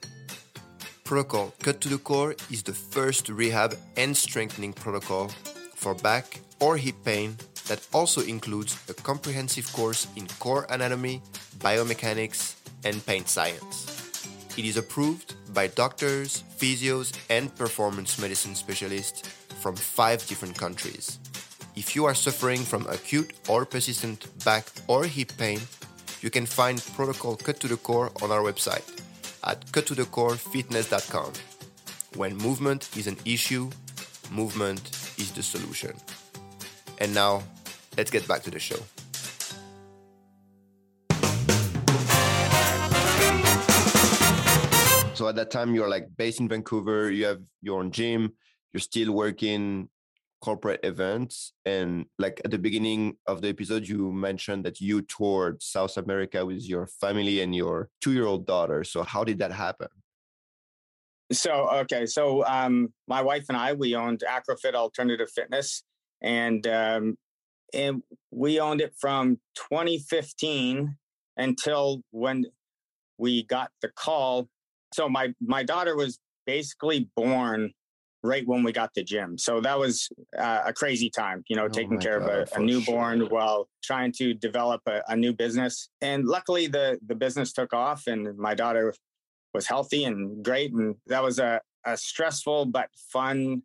[1.02, 5.30] Protocol Cut to the Core is the first rehab and strengthening protocol
[5.74, 7.36] for back or hip pain
[7.70, 11.22] that also includes a comprehensive course in core anatomy,
[11.58, 13.86] biomechanics, and pain science.
[14.58, 19.22] It is approved by doctors, physios, and performance medicine specialists
[19.62, 21.20] from five different countries.
[21.76, 25.60] If you are suffering from acute or persistent back or hip pain,
[26.22, 28.88] you can find Protocol Cut to the Core on our website
[29.44, 31.32] at cuttothecorefitness.com.
[32.16, 33.70] When movement is an issue,
[34.32, 35.94] movement is the solution.
[36.98, 37.42] And now,
[37.96, 38.78] let's get back to the show.
[45.14, 48.32] So at that time, you're like based in Vancouver, you have your own gym,
[48.72, 49.90] you're still working
[50.40, 51.52] corporate events.
[51.66, 56.44] And like at the beginning of the episode, you mentioned that you toured South America
[56.46, 58.82] with your family and your two year old daughter.
[58.84, 59.88] So how did that happen?
[61.32, 62.06] So, okay.
[62.06, 65.82] So, um, my wife and I, we owned Acrofit Alternative Fitness
[66.20, 67.16] and, um,
[67.74, 70.96] and we owned it from 2015
[71.36, 72.46] until when
[73.18, 74.48] we got the call
[74.92, 77.72] so my my daughter was basically born
[78.22, 79.38] right when we got the gym.
[79.38, 82.56] So that was uh, a crazy time, you know, oh taking care God, of a,
[82.56, 83.28] a newborn sure.
[83.28, 85.88] while trying to develop a, a, new business.
[86.00, 88.94] And luckily, the the business took off, and my daughter
[89.54, 90.72] was healthy and great.
[90.72, 93.62] And that was a, a stressful but fun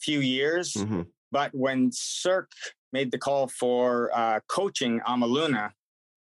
[0.00, 0.74] few years.
[0.74, 1.02] Mm-hmm.
[1.32, 2.52] But when Cirque
[2.92, 5.70] made the call for uh, coaching Amaluna,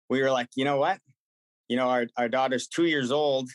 [0.09, 0.99] we were like, you know what?
[1.67, 3.49] You know, our, our daughter's two years old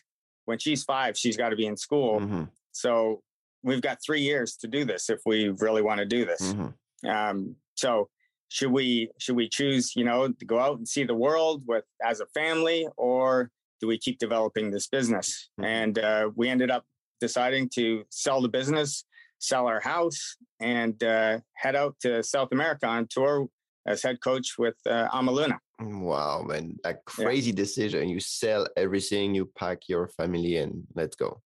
[0.44, 2.20] when she's five, she's got to be in school.
[2.20, 2.44] Mm-hmm.
[2.72, 3.22] So
[3.62, 6.40] we've got three years to do this if we really want to do this.
[6.40, 7.08] Mm-hmm.
[7.08, 8.08] Um, so
[8.48, 11.84] should we should we choose you know to go out and see the world with
[12.04, 15.64] as a family or do we keep developing this business mm-hmm.
[15.64, 16.84] and uh, we ended up
[17.18, 19.04] deciding to sell the business
[19.42, 23.46] sell our house and uh, head out to south america on tour
[23.87, 25.59] as head coach with uh, amaluna
[25.90, 27.57] Wow, man, a crazy yeah.
[27.57, 28.09] decision.
[28.09, 31.40] You sell everything, you pack your family, and let's go.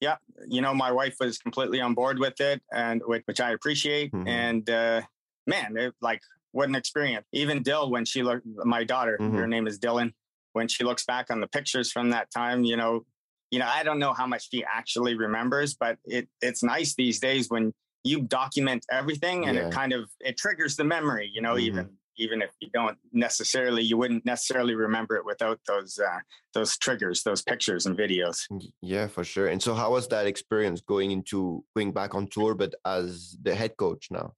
[0.00, 4.12] Yeah, you know, my wife was completely on board with it, and which I appreciate.
[4.12, 4.28] Mm-hmm.
[4.28, 5.02] And uh,
[5.46, 6.20] man, it, like
[6.52, 7.26] what an experience.
[7.32, 9.36] Even Dill, when she looked, my daughter, mm-hmm.
[9.36, 10.12] her name is Dylan.
[10.52, 13.04] When she looks back on the pictures from that time, you know,
[13.50, 17.18] you know, I don't know how much she actually remembers, but it it's nice these
[17.20, 17.72] days when
[18.04, 19.66] you document everything and yeah.
[19.66, 21.66] it kind of it triggers the memory you know mm-hmm.
[21.66, 26.18] even even if you don't necessarily you wouldn't necessarily remember it without those uh,
[26.54, 28.42] those triggers those pictures and videos
[28.82, 32.54] yeah for sure and so how was that experience going into going back on tour
[32.54, 34.32] but as the head coach now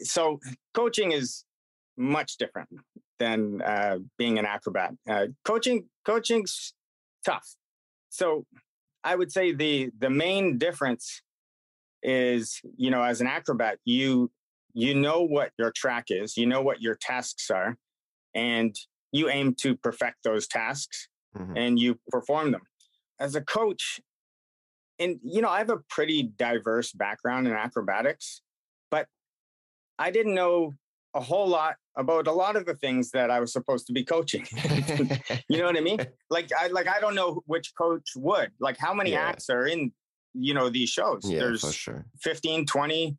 [0.00, 0.38] so
[0.74, 1.44] coaching is
[1.96, 2.68] much different
[3.18, 6.74] than uh, being an acrobat uh, coaching coaching's
[7.30, 7.48] tough
[8.08, 8.44] so
[9.04, 11.22] i would say the the main difference
[12.02, 14.30] is you know as an acrobat you
[14.78, 17.76] you know what your track is, you know what your tasks are,
[18.32, 18.76] and
[19.10, 21.56] you aim to perfect those tasks mm-hmm.
[21.56, 22.62] and you perform them.
[23.18, 24.00] As a coach,
[25.00, 28.40] and you know, I have a pretty diverse background in acrobatics,
[28.88, 29.08] but
[29.98, 30.74] I didn't know
[31.18, 34.04] a whole lot about a lot of the things that I was supposed to be
[34.04, 34.46] coaching.
[35.48, 36.00] you know what I mean?
[36.30, 38.50] Like I like I don't know which coach would.
[38.60, 39.28] Like how many yeah.
[39.28, 39.92] acts are in
[40.34, 41.22] you know these shows?
[41.24, 42.06] Yeah, There's sure.
[42.22, 43.16] 15, 20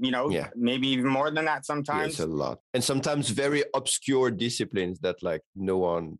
[0.00, 0.48] you know yeah.
[0.54, 5.20] maybe even more than that sometimes yes, a lot and sometimes very obscure disciplines that
[5.24, 6.16] like no one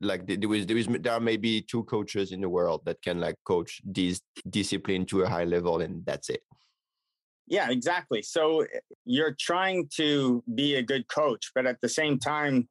[0.00, 3.18] like there is there is there are maybe two coaches in the world that can
[3.18, 6.42] like coach this discipline to a high level and that's it
[7.46, 12.18] yeah exactly so eh, you're trying to be a good coach but at the same
[12.18, 12.68] time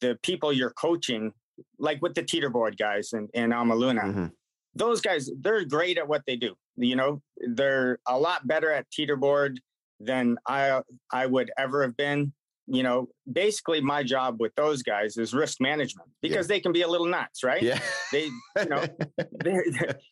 [0.00, 1.32] the people you're coaching
[1.78, 4.26] like with the teeterboard guys and, and amaluna mm-hmm.
[4.74, 8.86] those guys they're great at what they do you know, they're a lot better at
[8.90, 9.56] teeterboard
[10.00, 10.80] than I
[11.12, 12.32] I would ever have been.
[12.66, 16.54] You know, basically my job with those guys is risk management because yeah.
[16.54, 17.62] they can be a little nuts, right?
[17.62, 17.78] Yeah.
[18.10, 18.82] They, you know,
[19.32, 19.64] they're,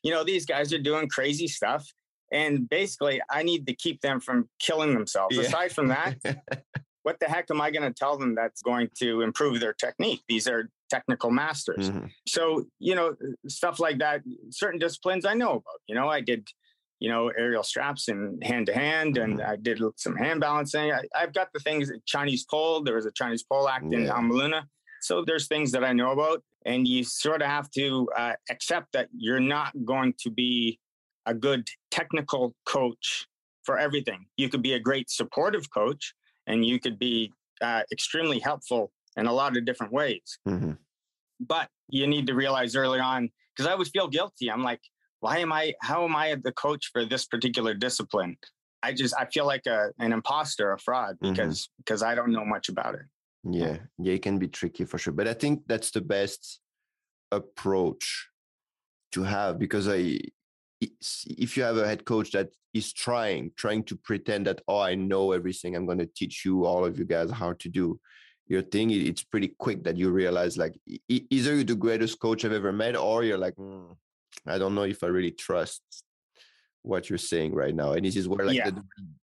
[0.03, 1.87] you know, these guys are doing crazy stuff.
[2.33, 5.37] And basically I need to keep them from killing themselves.
[5.37, 5.43] Yeah.
[5.43, 6.17] Aside from that,
[7.03, 10.23] what the heck am I going to tell them that's going to improve their technique?
[10.29, 11.91] These are technical masters.
[11.91, 12.07] Mm-hmm.
[12.27, 13.15] So, you know,
[13.49, 15.81] stuff like that, certain disciplines I know about.
[15.87, 16.49] You know, I did,
[17.01, 19.51] you know, aerial straps and hand to hand, and mm-hmm.
[19.51, 20.93] I did some hand balancing.
[20.93, 23.99] I, have got the things, Chinese pole, there was a Chinese pole act yeah.
[23.99, 24.65] in Amaluna.
[25.01, 26.43] So there's things that I know about.
[26.65, 30.79] And you sort of have to uh, accept that you're not going to be
[31.27, 33.27] a good technical coach
[33.65, 34.27] for everything.
[34.37, 36.15] You could be a great supportive coach
[36.47, 40.39] and you could be uh, extremely helpful in a lot of different ways.
[40.47, 40.73] Mm-hmm.
[41.41, 44.51] But you need to realize early on because I would feel guilty.
[44.51, 44.81] I'm like,
[45.21, 45.75] why am I?
[45.83, 48.37] How am I the coach for this particular discipline?
[48.83, 52.45] I just I feel like a an imposter, a fraud because because I don't know
[52.45, 53.03] much about it.
[53.45, 55.13] Yeah, yeah, it can be tricky for sure.
[55.13, 56.61] But I think that's the best
[57.31, 58.29] approach
[59.13, 60.19] to have because I,
[61.41, 64.95] if you have a head coach that is trying, trying to pretend that oh, I
[64.95, 68.01] know everything, I'm going to teach you all of you guys how to do
[68.47, 68.91] your thing.
[68.91, 70.75] It's pretty quick that you realize like
[71.09, 73.93] either you're the greatest coach I've ever met, or you're like, "Hmm,
[74.47, 75.83] I don't know if I really trust
[76.83, 77.93] what you're saying right now.
[77.93, 78.71] And this is where like Yeah.
[78.71, 78.85] the,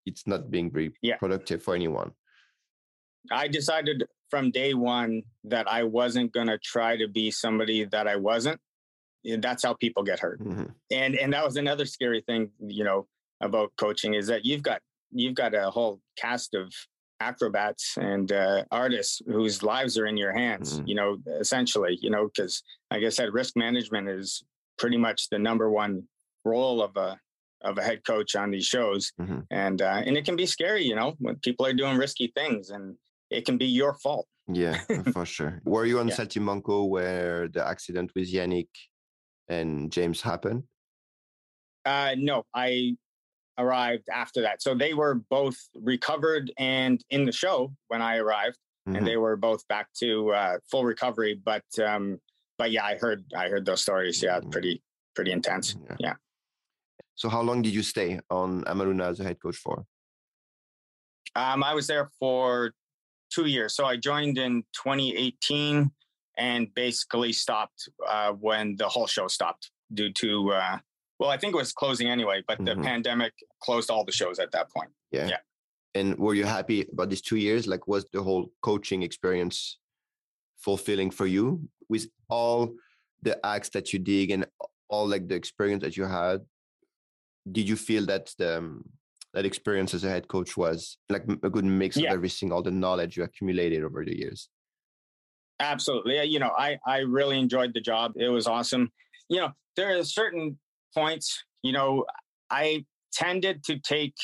[0.06, 1.18] it's not being very Yeah.
[1.18, 2.14] productive for anyone.
[3.32, 8.08] I decided from day one that I wasn't going to try to be somebody that
[8.08, 8.60] I wasn't.
[9.26, 10.40] And that's how people get hurt.
[10.42, 10.74] Mhm.
[10.92, 13.08] And and that was another scary thing, you know,
[13.42, 14.82] about coaching is that you've got
[15.12, 16.74] you've got a whole cast of
[17.20, 20.80] acrobats and uh, artists whose lives are in your hands.
[20.80, 20.88] Mhm.
[20.90, 24.44] You know, essentially, you know, because like I said, risk management is
[24.78, 26.04] pretty much the number one
[26.44, 27.20] role of a
[27.62, 29.46] of a head coach on these shows, Mhm.
[29.50, 32.72] and uh, and it can be scary, you know, when people are doing risky things,
[32.72, 32.98] and
[33.30, 34.28] it can be your fault.
[34.48, 34.78] Yeah,
[35.16, 35.62] for sure.
[35.64, 36.16] Were you on Yeah.
[36.18, 38.68] Saltimbanco where the accident with Yannick
[39.48, 40.64] and James happened?
[41.86, 42.96] Uh, no, I
[43.58, 44.62] arrived after that.
[44.62, 48.98] So they were both recovered and in the show when I arrived, Mhm.
[48.98, 51.36] and they were both back to uh, full recovery.
[51.36, 52.20] But um,
[52.58, 54.22] but yeah, I heard I heard those stories.
[54.24, 54.52] Yeah, Mhm.
[54.52, 54.82] pretty
[55.16, 55.76] pretty intense.
[55.90, 55.96] Yeah.
[56.00, 56.14] Yeah.
[57.16, 59.86] So how long did you stay on Amaluna as a head coach for?
[61.36, 62.74] Um, I was there for
[63.30, 63.76] two years.
[63.76, 65.92] So I joined in 2018
[66.38, 70.78] and basically stopped uh, when the whole show stopped due to, uh,
[71.20, 72.84] well, I think it was closing anyway, but the Mhm.
[72.84, 74.92] pandemic closed all the shows at that point.
[75.12, 75.28] Yeah.
[75.28, 75.38] Yeah.
[75.96, 77.68] And were you happy about these two years?
[77.68, 79.78] Like, was the whole coaching experience
[80.58, 82.76] fulfilling for you with all
[83.22, 84.46] the acts that you dig and
[84.90, 86.42] all like the experience that you had?
[87.52, 88.84] Did you feel that the um,
[89.34, 92.10] that experience as a head coach was like a good mix Yeah.
[92.10, 94.50] of everything, all the knowledge you accumulated over the years?
[95.60, 96.24] Absolutely.
[96.26, 98.14] You know, I, I really enjoyed the job.
[98.16, 98.92] It was awesome.
[99.30, 100.58] You know, there are certain
[100.94, 102.06] points, you know,
[102.50, 104.16] I tended to take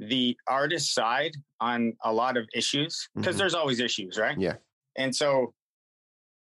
[0.00, 3.38] the artist side on a lot of issues because Mhm.
[3.38, 4.38] there's always issues, right?
[4.38, 4.54] Yeah.
[4.96, 5.54] And so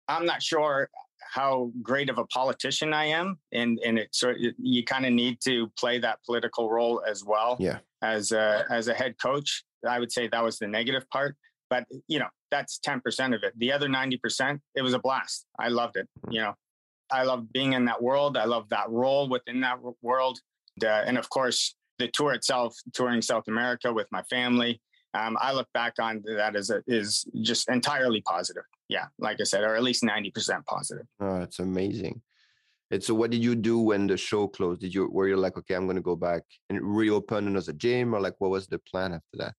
[0.08, 0.89] I'm not sure
[1.34, 3.39] how great of a politician I am.
[3.52, 7.58] And, and it sort you kind of need to play that political role as well
[7.60, 7.80] Yeah.
[8.02, 9.63] as a, as a head coach.
[9.88, 11.36] I would say that was the negative part
[11.74, 13.54] but you know that's 10% of it.
[13.58, 15.46] The other 90% it was a blast.
[15.58, 16.54] I loved it you know.
[17.12, 18.38] I loved being in that world.
[18.38, 20.40] I loved that role within that world
[20.76, 24.82] and, uh, and of course the tour itself touring south america with my family
[25.14, 28.68] um, i look back on that as a, is just entirely positive.
[28.90, 31.06] Yeah like i said or at least 90% positive.
[31.20, 32.22] Oh, it's amazing.
[32.92, 34.82] And so, what did you do when the show closed?
[34.82, 38.14] Did you were you like, okay, I'm going to go back and reopen another gym,
[38.14, 39.56] or like, what was the plan after that?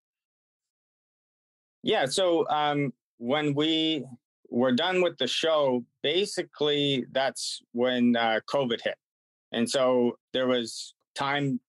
[1.84, 2.06] Yeah.
[2.06, 4.04] So um, when we
[4.48, 8.96] were done with the show, basically that's when uh, COVID hit.
[9.52, 11.60] And so there was time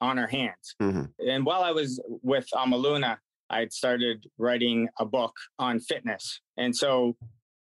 [0.00, 0.74] on our hands.
[0.82, 1.10] Mhm.
[1.26, 3.16] And while I was with Amaluna,
[3.48, 6.40] I'd started writing a book on fitness.
[6.56, 7.16] And so,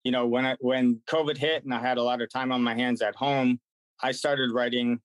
[0.02, 2.62] you know, when I, when COVID hit and I had a lot of time on
[2.62, 3.60] my hands at home,
[4.02, 5.00] I started writing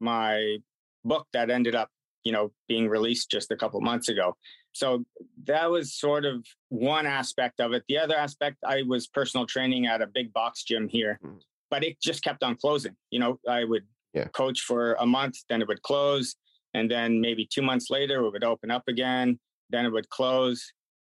[0.00, 0.56] my
[1.04, 1.90] book that ended up,
[2.24, 4.34] you know, being released just a couple months ago.
[4.78, 5.04] So
[5.44, 7.82] that was sort of one aspect of it.
[7.88, 11.40] The other aspect, I was personal training at a big box gym here, Mm.
[11.68, 12.96] but it just kept on closing.
[13.10, 14.28] You know, I would Yeah.
[14.28, 16.36] coach for a month, then it would close.
[16.74, 20.72] And then maybe two months later, it would open up again, then it would close.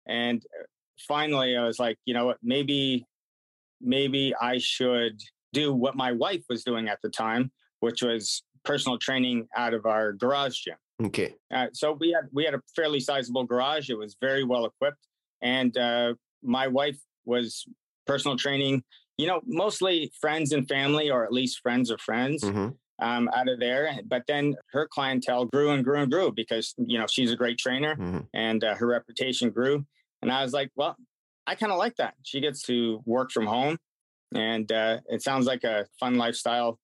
[0.08, 0.64] And uh,
[1.08, 3.06] finally, I was like, you know what, maybe,
[3.82, 5.20] maybe I should
[5.52, 9.86] do what my wife was doing at the time, which was personal training out of
[9.86, 10.78] our garage gym.
[11.02, 11.36] Okay.
[11.54, 13.90] Uh, so we had we had a fairly sizable garage.
[13.90, 15.08] It was very well equipped,
[15.42, 17.66] and uh, my wife was
[18.06, 18.84] personal training.
[19.18, 22.76] You know, mostly friends and family, or at least friends of friends, Mhm.
[23.02, 24.00] um, out of there.
[24.06, 27.58] But then her clientele grew and grew and grew because you know she's a great
[27.58, 28.28] trainer, Mhm.
[28.34, 29.86] and uh, her reputation grew.
[30.22, 30.98] And I was like, well,
[31.48, 32.16] I kind of like that.
[32.24, 33.78] She gets to work from home,
[34.36, 36.78] and uh, it sounds like a fun lifestyle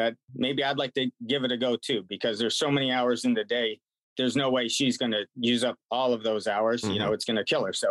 [0.00, 3.24] that maybe I'd like to give it a go too, because there's so many hours
[3.24, 3.78] in the day.
[4.16, 6.80] There's no way she's going to use up all of those hours.
[6.94, 7.72] You know, it's going to kill her.
[7.72, 7.88] So,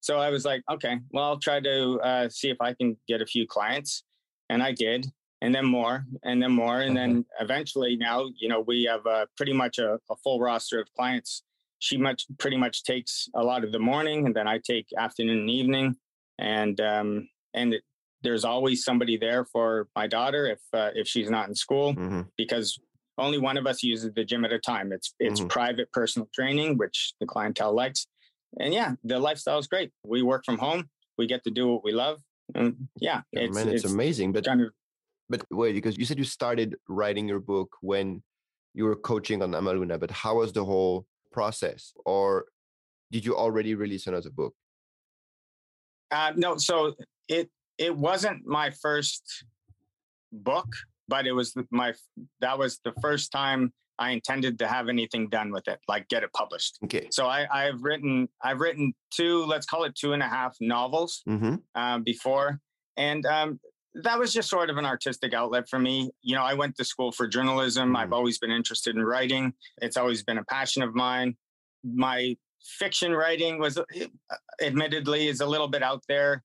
[0.00, 3.20] so I was like, okay, well, I'll try to uh, see if I can get
[3.22, 4.04] a few clients,
[4.50, 5.06] and I did,
[5.42, 9.26] and then more, and then more, and then eventually now, you know, we have uh,
[9.36, 11.42] pretty much a, a full roster of clients.
[11.80, 15.40] She much pretty much takes a lot of the morning, and then I take afternoon
[15.40, 15.96] and evening,
[16.38, 17.82] and um, and it,
[18.22, 22.22] there's always somebody there for my daughter if uh, if she's not in school hmm
[22.36, 22.78] because
[23.18, 24.92] only one of us uses the gym at a time.
[24.92, 25.48] It's it's Mhm.
[25.48, 28.06] private personal training, which the clientele likes.
[28.60, 29.90] And yeah, the lifestyle is great.
[30.04, 30.88] We work from home.
[31.18, 32.22] We get to do what we love.
[32.54, 34.32] And yeah, Yeah, man, it's, it's amazing.
[34.32, 34.70] But kind of
[35.28, 38.22] but wait, because you said you started writing your book when
[38.72, 41.92] you were coaching on Amaluna, but how was the whole process?
[42.06, 42.46] Or
[43.10, 44.54] did you already release another book?
[46.10, 46.94] Uh, no, so
[47.28, 49.44] it it wasn't my first
[50.32, 50.66] book,
[51.08, 51.94] but it was my
[52.40, 56.22] that was the first time I intended to have anything done with it, like get
[56.22, 56.78] it published.
[56.84, 57.08] Okay.
[57.10, 61.22] So I, I've written I've written two, let's call it two and a half novels
[61.28, 61.56] Mm-hmm.
[61.74, 62.60] um, before,
[62.96, 63.58] and um,
[63.94, 66.10] that was just sort of an artistic outlet for me.
[66.22, 67.96] You know, I went to school for journalism.
[67.96, 68.12] I've Mhm.
[68.18, 69.52] always been interested in writing.
[69.82, 71.36] It's always been a passion of mine.
[71.84, 73.84] My fiction writing was, uh,
[74.60, 76.44] admittedly, is a little bit out there.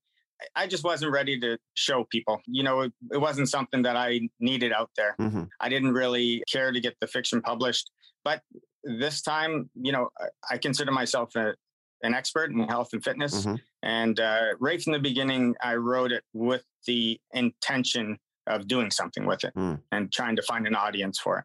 [0.56, 2.40] I- just wasn't ready to show people.
[2.46, 5.14] You know, it, it wasn't something that I needed out there.
[5.20, 5.44] Mm-hmm.
[5.60, 7.90] I didn't really care to get the fiction published.
[8.24, 8.42] But
[8.82, 11.54] this time, you know, I- I consider myself a,
[12.02, 13.46] an expert in health and fitness.
[13.46, 13.60] Mhm.
[13.82, 19.24] And uh, right from the beginning, I wrote it with the intention of doing something
[19.26, 19.80] with it Mm.
[19.92, 21.44] and trying to find an audience for it.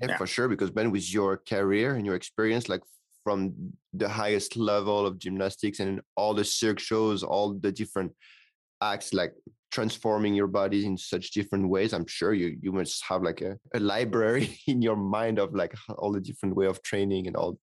[0.00, 0.16] Yeah, Yeah.
[0.18, 0.48] for sure.
[0.48, 2.82] Because Ben, with your career and your experience, like
[3.24, 3.54] from
[3.94, 8.12] the highest level of gymnastics and all the cirque shows, all the different
[8.82, 9.32] acts, like
[9.72, 13.58] transforming your body in such different ways, I'm sure you you must have like a,
[13.74, 17.58] a library in your mind of like all the different way of training and all.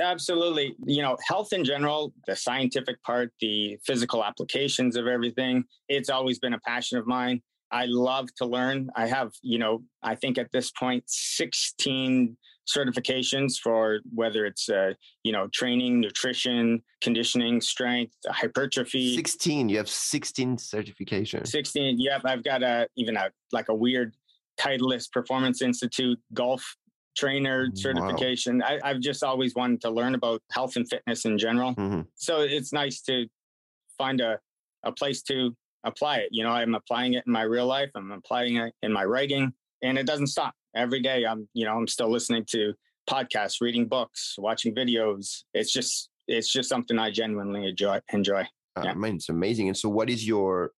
[0.00, 0.74] Absolutely.
[0.86, 6.38] You know, health in general, the scientific part, the physical applications of everything, it's always
[6.38, 7.42] been a passion of mine.
[7.72, 8.90] I love to learn.
[8.94, 12.36] I have, you know, I think at this point, 16
[12.68, 14.92] certifications for whether it's, uh,
[15.24, 19.16] you know, training, nutrition, conditioning, strength, hypertrophy.
[19.16, 21.48] 16, you have 16 certifications.
[21.48, 21.98] 16.
[21.98, 22.22] Yep.
[22.24, 24.14] I've got a, even a, like a weird
[24.60, 26.76] Titleist Performance Institute golf
[27.16, 27.72] trainer Wow.
[27.74, 28.62] certification.
[28.62, 31.74] I, I've just always wanted to learn about health and fitness in general.
[31.74, 32.06] Mhm.
[32.14, 33.26] So it's nice to
[33.98, 34.38] find a,
[34.84, 35.54] a place to
[35.84, 36.28] apply it.
[36.30, 37.90] You know, I'm applying it in my real life.
[37.94, 39.52] I'm applying it in my writing
[39.82, 41.24] and it doesn't stop every day.
[41.26, 42.72] I'm, you know, I'm still listening to
[43.08, 45.42] podcasts, reading books, watching videos.
[45.54, 48.42] It's just, it's just something I genuinely enjoy, enjoy.
[48.76, 48.94] Uh, Yeah.
[48.94, 49.68] Man, it's amazing.
[49.68, 50.72] And so, what is your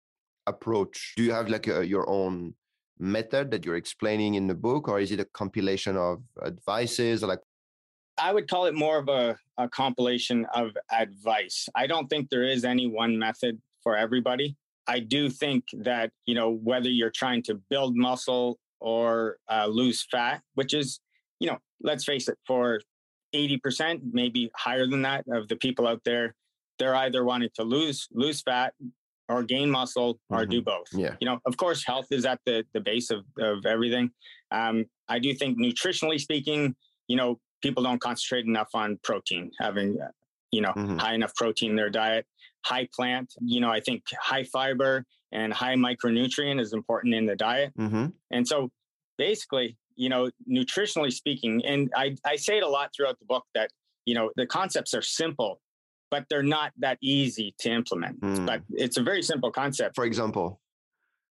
[0.47, 1.15] approach?
[1.17, 2.55] Do you have like a, your own
[2.99, 7.23] method that you're explaining in the book, or is it a compilation of advices?
[7.23, 7.41] Or like,
[8.19, 11.69] I would call it more of a, a compilation of advice.
[11.75, 14.57] I don't think there is any one method for everybody.
[14.87, 20.07] I do think that, you know, whether you're trying to build muscle or uh, lose
[20.11, 21.01] fat, which is,
[21.41, 22.81] you know, let's face it, for
[23.35, 26.35] 80%, maybe higher than that of the people out there,
[26.79, 28.75] they're either wanting to lose lose fat
[29.29, 30.89] or gain muscle or do both.
[30.93, 34.11] Yeah, you know of course health is at the the base of of everything.
[34.51, 36.75] Um i do think nutritionally speaking
[37.07, 40.09] you know people don't concentrate enough on protein having uh,
[40.51, 41.01] you know Mhm.
[41.01, 42.27] high enough protein in their diet
[42.65, 47.37] high plant you know i think high fiber and high micronutrient is important in the
[47.37, 47.73] diet.
[47.77, 48.71] Hmm and so
[49.19, 53.45] basically you know nutritionally speaking and i i say it a lot throughout the book
[53.55, 53.71] that
[54.07, 55.61] you know the concepts are simple
[56.15, 58.21] but they're not that easy to implement.
[58.21, 58.47] Mm.
[58.47, 59.97] but it's a very simple concept.
[59.97, 60.61] For example,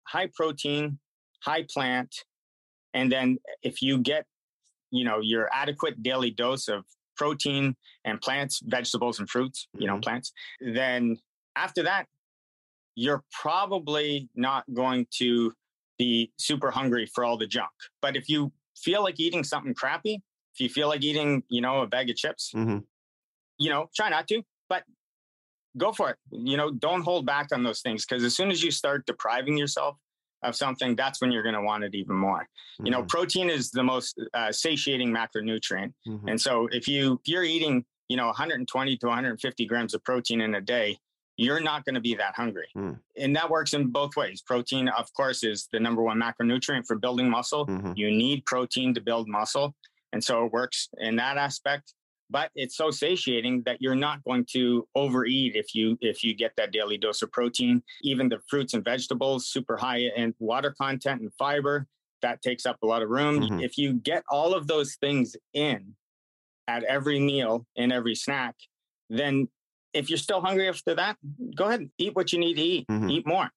[0.07, 0.99] high protein,
[1.43, 2.15] high plant,
[2.93, 4.25] and then if you get,
[4.89, 6.85] you know, your adequate daily dose of
[7.19, 10.03] protein and plants, vegetables and fruits, you know, Mhm.
[10.03, 11.19] plants, then
[11.57, 12.07] after that,
[12.95, 15.53] you're probably not going to
[15.97, 17.71] be super hungry for all the junk.
[18.01, 20.21] But if you feel like eating something crappy,
[20.53, 22.85] if you feel like eating, you know, a bag of chips, Mhm.
[23.57, 24.85] you know, try not to, but
[25.77, 26.17] go for it.
[26.31, 29.57] You know, don't hold back on those things because as soon as you start depriving
[29.57, 29.97] yourself
[30.43, 32.47] of something, that's when you're going to want it even more.
[32.83, 35.93] You know, protein is the most uh, satiating macronutrient.
[36.07, 36.29] Mhm.
[36.29, 40.41] And so if you if you're eating, you know, 120 to 150 grams of protein
[40.41, 40.97] in a day,
[41.35, 42.67] you're not going to be that hungry.
[42.75, 42.99] Mm.
[43.17, 44.41] And that works in both ways.
[44.41, 47.65] Protein, of course, is the number one macronutrient for building muscle.
[47.67, 47.97] Mhm.
[47.97, 49.75] You need protein to build muscle.
[50.11, 51.93] And so it works in that aspect.
[52.29, 56.53] But it's so satiating that you're not going to overeat if you if you get
[56.57, 57.81] that daily dose of protein.
[58.03, 61.87] Even the fruits and vegetables, super high in water content and fiber,
[62.21, 63.39] that takes up a lot of room.
[63.41, 63.63] Mhm.
[63.63, 65.95] If you get all of those things in
[66.67, 68.55] at every meal and every snack,
[69.09, 69.47] then
[69.93, 71.17] if you're still hungry after that,
[71.55, 72.87] go ahead and eat what you need to eat.
[72.87, 73.09] Mhm.
[73.11, 73.49] Eat more.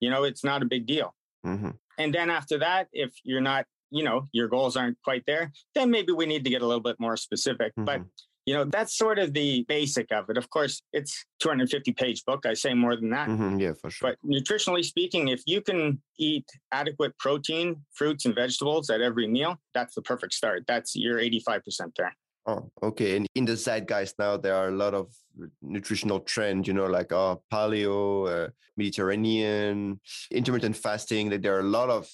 [0.00, 1.14] You know, it's not a big deal.
[1.46, 1.78] Mhm.
[1.96, 5.90] And then after that, if you're not, you know, your goals aren't quite there, then
[5.90, 7.72] maybe we need to get a little bit more specific.
[7.76, 8.08] But, Mhm.
[8.46, 10.38] You know, that's sort of the basic of it.
[10.38, 12.46] Of course, it's 250 page book.
[12.46, 13.28] I say more than that.
[13.28, 14.08] Mm-hmm, yeah, for sure.
[14.08, 19.56] But nutritionally speaking, if you can eat adequate protein, fruits, and vegetables at every meal,
[19.74, 20.64] that's the perfect start.
[20.66, 22.16] That's your 85% there.
[22.46, 23.16] Oh, okay.
[23.18, 25.12] And in the zeitgeist now, there are a lot of
[25.60, 31.28] nutritional trends, you know, like uh, paleo, uh, Mediterranean, intermittent fasting.
[31.30, 32.08] Like there are a lot of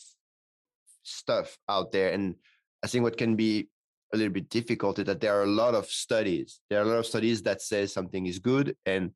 [1.05, 2.11] stuff out there.
[2.11, 2.35] And
[2.83, 3.69] I think what can be
[4.13, 6.61] a little bit difficult is that there are a lot of studies.
[6.69, 9.11] There are a lot of studies that say something is good and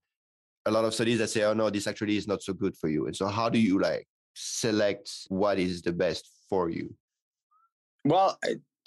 [0.66, 2.88] a lot of studies that say, oh no, this actually is not so good for
[2.88, 3.06] you.
[3.06, 6.94] And so how do you like select what is the best for you?
[8.04, 8.38] Well,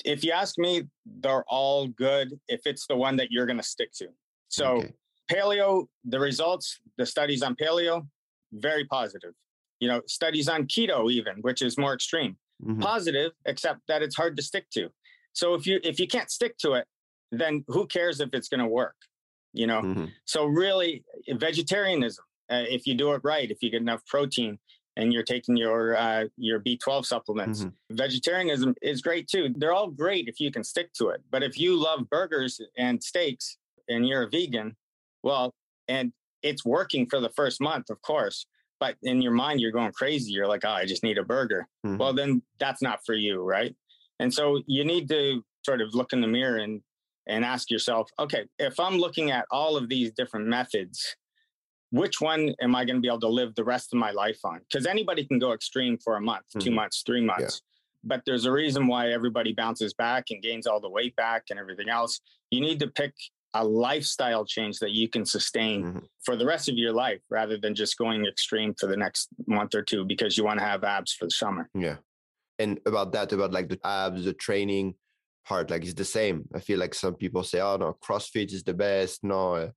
[0.06, 3.64] if you ask me, they're all good if it's the one that you're going to
[3.64, 4.08] stick to.
[4.50, 4.94] So okay.
[5.32, 8.08] paleo, the results, the studies on paleo,
[8.54, 9.34] very positive.
[9.80, 12.38] You know, studies on keto even, which is more extreme.
[12.64, 12.82] Mm-hmm.
[12.82, 14.90] Positive, except that it's hard to stick to.
[15.34, 16.86] So if you if you can't stick to it,
[17.32, 18.96] then who cares if it's going to work?
[19.54, 19.82] You know.
[19.82, 20.06] Mm-hmm.
[20.26, 24.60] So really, vegetarianism, uh, if you do it right, if you get enough protein
[24.98, 27.96] and you're taking your uh, your B12 supplements, mm-hmm.
[27.96, 29.54] vegetarianism is great too.
[29.56, 31.22] They're all great if you can stick to it.
[31.32, 33.58] But if you love burgers and steaks
[33.88, 34.76] and you're a vegan,
[35.24, 35.54] well,
[35.88, 36.12] and
[36.44, 38.46] it's working for the first month, of course.
[38.82, 40.32] But in your mind, you're going crazy.
[40.32, 41.68] You're like, oh, I just need a burger.
[41.86, 41.98] Mm-hmm.
[41.98, 43.76] Well, then that's not for you, right?
[44.20, 46.82] And so you need to sort of look in the mirror and
[47.28, 51.16] and ask yourself, okay, if I'm looking at all of these different methods,
[51.92, 54.40] which one am I going to be able to live the rest of my life
[54.44, 54.60] on?
[54.60, 56.60] Because anybody can go extreme for a month, mm-hmm.
[56.60, 57.62] two months, three months.
[57.62, 58.16] Yeah.
[58.16, 61.60] But there's a reason why everybody bounces back and gains all the weight back and
[61.60, 62.20] everything else.
[62.50, 63.14] You need to pick
[63.54, 66.00] a lifestyle change that you can sustain mm-hmm.
[66.24, 69.76] for the rest of your life rather than just going extreme for the next month
[69.76, 71.70] or two because you want to have abs for the summer.
[71.74, 71.98] Yeah.
[72.60, 74.96] And about that about like the abs the training
[75.46, 76.48] part like it's the same.
[76.56, 79.24] I feel like some people say oh no crossfit is the best.
[79.24, 79.70] No uh,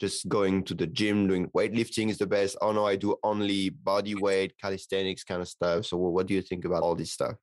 [0.00, 2.56] just going to the gym doing weightlifting is the best.
[2.60, 5.86] Oh no i do only body weight calisthenics kind of stuff.
[5.86, 7.34] So what do you think about all this stuff?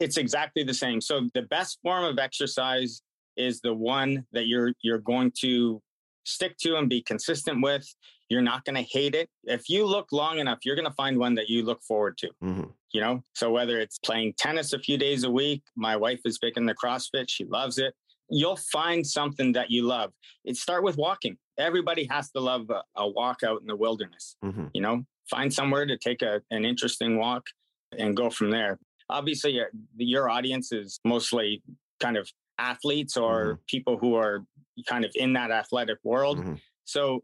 [0.00, 1.00] It's exactly the same.
[1.00, 3.00] So the best form of exercise
[3.36, 5.80] is the one that you're you're going to
[6.24, 7.86] stick to and be consistent with
[8.28, 9.28] you're not going to hate it.
[9.44, 12.28] If you look long enough, you're going to find one that you look forward to.
[12.42, 12.64] Mm-hmm.
[12.92, 16.38] You know, so whether it's playing tennis a few days a week, my wife is
[16.38, 17.94] big in the CrossFit, she loves it.
[18.30, 20.12] You'll find something that you love.
[20.44, 21.36] It start with walking.
[21.58, 24.36] Everybody has to love a, a walk out in the wilderness.
[24.44, 24.66] Mm-hmm.
[24.72, 27.44] You know, find somewhere to take a, an interesting walk
[27.96, 28.78] and go from there.
[29.10, 31.62] Obviously, your, your audience is mostly
[32.00, 32.28] kind of
[32.58, 33.60] athletes or mm-hmm.
[33.66, 34.44] people who are
[34.86, 36.38] kind of in that athletic world.
[36.38, 36.54] Mm-hmm.
[36.84, 37.22] So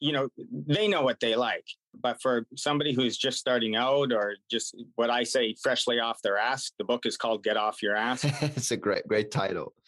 [0.00, 1.64] you know, they know what they like.
[2.00, 6.38] But for somebody who's just starting out or just what I say, freshly off their
[6.38, 8.24] ass, the book is called Get Off Your Ass.
[8.42, 9.72] it's a great, great title.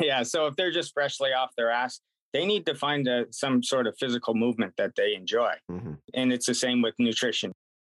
[0.00, 0.22] Yeah.
[0.22, 3.88] So if they're just freshly off their ass, they need to find a, some sort
[3.88, 5.54] of physical movement that they enjoy.
[5.68, 5.94] Mm-hmm.
[6.14, 7.52] And it's the same with nutrition.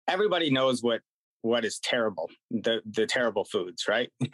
[0.09, 1.01] Everybody knows what
[1.43, 4.09] what is terrible, the the terrible foods, right?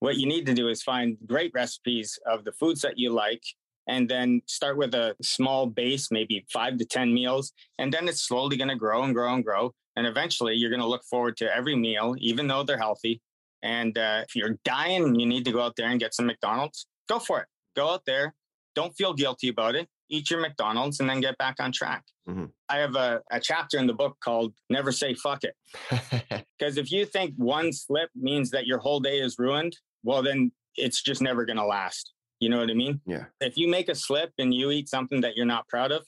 [0.00, 3.42] what you need to do is find great recipes of the foods that you like
[3.86, 7.52] and then start with a small base, maybe five to 10 meals.
[7.78, 9.72] And then it's slowly going to grow and grow and grow.
[9.96, 13.20] And eventually you're going to look forward to every meal, even though they're healthy.
[13.62, 16.86] And uh, if you're dying you need to go out there and get some McDonald's,
[17.08, 17.46] go for it.
[17.76, 18.34] Go out there.
[18.74, 19.88] Don't feel guilty about it.
[20.08, 22.04] Eat your McDonald's and then get back on track.
[22.28, 22.46] Mm-hmm.
[22.68, 26.44] I have a, a chapter in the book called Never Say Fuck It.
[26.60, 30.52] Because if you think one slip means that your whole day is ruined, well, then
[30.76, 32.12] it's just never going to last.
[32.40, 33.00] You know what I mean?
[33.06, 33.24] Yeah.
[33.40, 36.06] If you make a slip and you eat something that you're not proud of,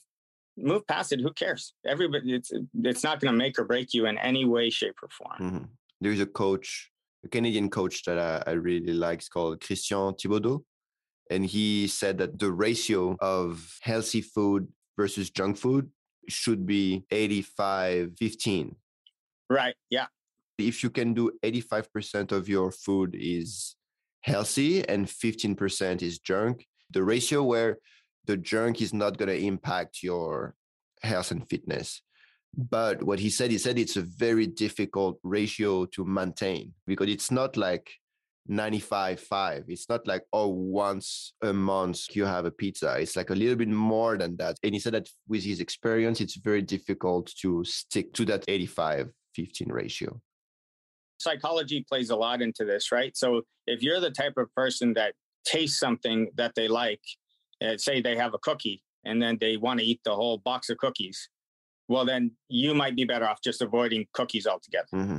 [0.57, 1.21] move past it.
[1.21, 1.73] Who cares?
[1.85, 5.09] Everybody, it's it's not going to make or break you in any way, shape, or
[5.09, 5.37] form.
[5.39, 5.65] Mm-hmm.
[6.01, 6.89] There's a coach,
[7.23, 9.19] a Canadian coach that I, I really like.
[9.19, 10.63] It's called Christian Thibaudeau,
[11.29, 14.67] and he said that the ratio of healthy food
[14.97, 15.89] versus junk food
[16.29, 18.75] should be 85 15
[19.49, 20.05] right yeah
[20.57, 23.75] if you can do 85% of your food is
[24.23, 26.65] healthy and 15% is junk.
[26.91, 27.77] The ratio where
[28.25, 30.55] the junk is not going to impact your
[31.01, 32.01] health and fitness.
[32.55, 37.31] But what he said, he said it's a very difficult ratio to maintain because it's
[37.31, 37.89] not like
[38.47, 39.65] 95 5.
[39.67, 42.95] It's not like, oh, once a month you have a pizza.
[42.99, 44.57] It's like a little bit more than that.
[44.63, 49.09] And he said that with his experience, it's very difficult to stick to that 85
[49.35, 50.21] 15 ratio
[51.19, 53.15] psychology plays a lot into this, right?
[53.15, 55.13] So if you're the type of person that
[55.45, 57.01] tastes something that they like,
[57.63, 60.69] uh, say they have a cookie and then they want to eat the whole box
[60.69, 61.29] of cookies,
[61.87, 64.87] well, then you might be better off just avoiding cookies altogether.
[64.93, 65.17] Mm-hmm.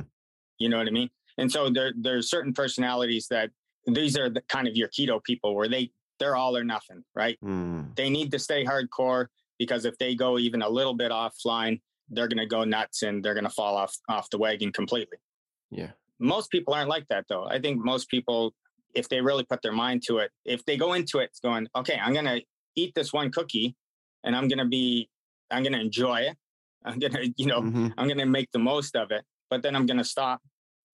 [0.59, 1.09] You know what I mean?
[1.37, 3.51] And so there, there's certain personalities that
[3.87, 7.37] these are the kind of your keto people where they they're all or nothing, right?
[7.43, 7.95] Mm.
[7.95, 9.27] They need to stay hardcore
[9.59, 13.23] because if they go even a little bit offline, they're going to go nuts and
[13.23, 15.17] they're going to fall off off the wagon completely.
[15.71, 15.91] Yeah.
[16.19, 17.45] Most people aren't like that though.
[17.45, 18.53] I think most people
[18.93, 21.99] if they really put their mind to it, if they go into it going, okay,
[22.01, 22.41] I'm going to
[22.75, 23.75] eat this one cookie
[24.23, 25.09] and I'm going to be
[25.51, 26.37] I'm going to enjoy it.
[26.85, 27.93] I'm going to, you know, Mhm.
[27.97, 30.41] I'm going to make the most of it, but then I'm going to stop.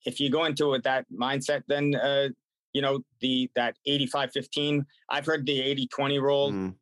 [0.05, 2.29] If you go into it with that mindset, then, uh,
[2.73, 6.75] you know, the, that 85, 15, I've heard the 80, 20 rule, Mm.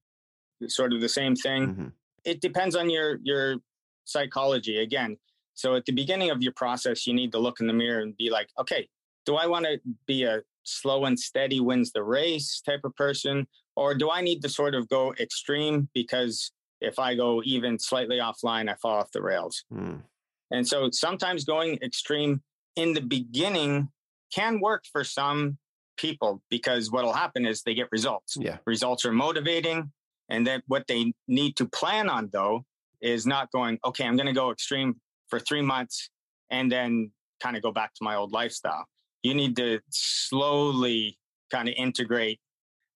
[0.67, 1.75] sort of the same thing.
[1.75, 1.91] Mhm.
[2.23, 3.57] It depends on your, your
[4.05, 5.17] psychology again.
[5.59, 8.15] So at the beginning of your process, you need to look in the mirror and
[8.15, 8.87] be like, okay,
[9.25, 13.45] do I want to be a slow and steady wins the race type of person?
[13.75, 18.19] Or do I need to sort of go extreme because if I go even slightly
[18.19, 19.65] offline, I fall off the rails?
[19.73, 20.03] Mm.
[20.49, 22.41] And so sometimes going extreme
[22.77, 23.89] in the beginning
[24.33, 25.57] can work for some
[25.97, 28.37] people because what'll happen is they get results.
[28.39, 28.59] Yeah.
[28.65, 29.91] Results are motivating.
[30.29, 32.63] And then what they need to plan on though
[33.01, 34.95] is not going, okay, I'm going to go extreme
[35.29, 36.09] for three months
[36.49, 37.11] and then
[37.41, 38.85] kind of go back to my old lifestyle.
[39.23, 41.17] You need to slowly
[41.51, 42.39] kind of integrate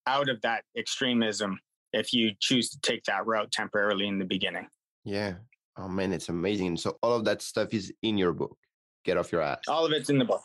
[0.06, 1.58] out of that extremism
[1.92, 4.66] if you choose to take that route temporarily in the beginning.
[5.04, 5.34] Yeah.
[5.76, 6.76] Oh man, it's amazing.
[6.76, 8.56] So all of that stuff is in your book.
[9.04, 9.60] Get off your ass.
[9.68, 10.42] All of it's in the book.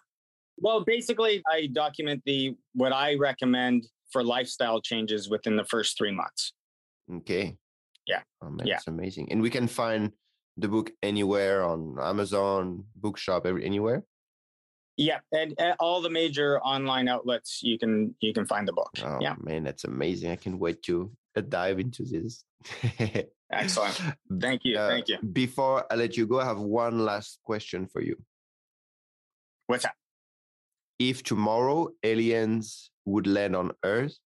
[0.58, 6.12] Well, basically, I document the what I recommend for lifestyle changes within the first three
[6.12, 6.54] months.
[7.18, 7.56] Okay.
[8.06, 8.22] Yeah.
[8.42, 8.76] Oh man, Yeah.
[8.76, 9.32] it's amazing.
[9.32, 10.12] And we can find
[10.60, 14.04] the book anywhere on Amazon, bookshop, every anywhere.
[14.98, 18.92] Yeah, and, and all the major online outlets you can you can find the book.
[19.02, 20.32] Oh Yeah, man, that's amazing.
[20.32, 22.44] I can wait to uh, dive into this.
[23.52, 24.02] excellent.
[24.42, 25.18] Thank you, Uh, thank you.
[25.32, 28.18] Before I let you go, I have one last question for you.
[29.68, 29.96] What's that?
[31.00, 34.18] If tomorrow aliens would land on Earth,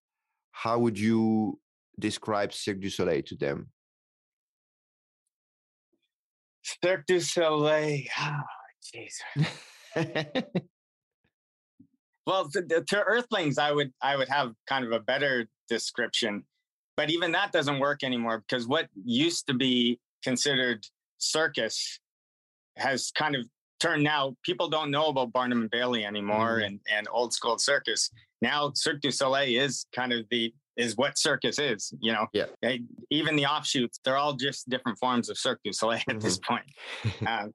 [0.51, 1.59] how would you
[1.99, 3.69] describe Cirque du Soleil to them?
[6.63, 8.03] Cirque du Soleil.
[8.19, 8.41] Oh,
[8.95, 10.43] jeez.
[12.25, 16.45] Well, to, to Earthlings, I would I would have kind of a better description,
[16.95, 20.85] but even that doesn't work anymore because what used to be considered
[21.17, 21.99] circus
[22.77, 23.45] has kind of
[23.81, 24.37] turned now.
[24.45, 26.65] People don't know about Barnum and Bailey anymore, Mhm.
[26.65, 28.09] and and old school circus.
[28.41, 31.93] Now Cirque du Soleil is kind of the is what circus is.
[31.99, 32.45] You know, Yeah.
[32.61, 36.39] They- even the offshoots, they're all just different forms of Cirque du Soleil at this
[36.39, 36.65] point.
[37.27, 37.53] Um,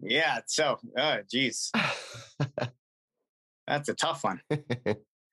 [0.00, 0.40] yeah.
[0.46, 1.70] So, oh, geez,
[3.66, 4.40] that's a tough one.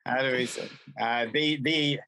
[0.06, 0.68] How do we say?
[1.00, 2.00] Uh, the the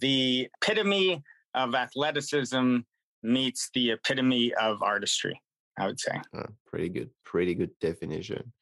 [0.00, 1.22] the epitome
[1.54, 2.78] of athleticism
[3.22, 5.40] meets the epitome of artistry.
[5.78, 6.20] I would say.
[6.36, 8.52] Uh, pretty good, pretty good definition.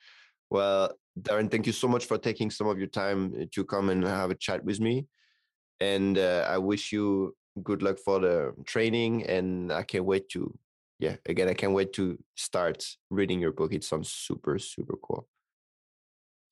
[0.51, 3.89] Well, Darren, thank you so much for taking some of your time uh, to come
[3.91, 5.07] and have a chat with me.
[5.81, 9.27] And uh, I wish you good luck for the training.
[9.27, 10.57] And I can't wait to,
[10.99, 13.73] yeah, again, I can't wait to start reading your book.
[13.73, 15.29] It sounds super, super cool.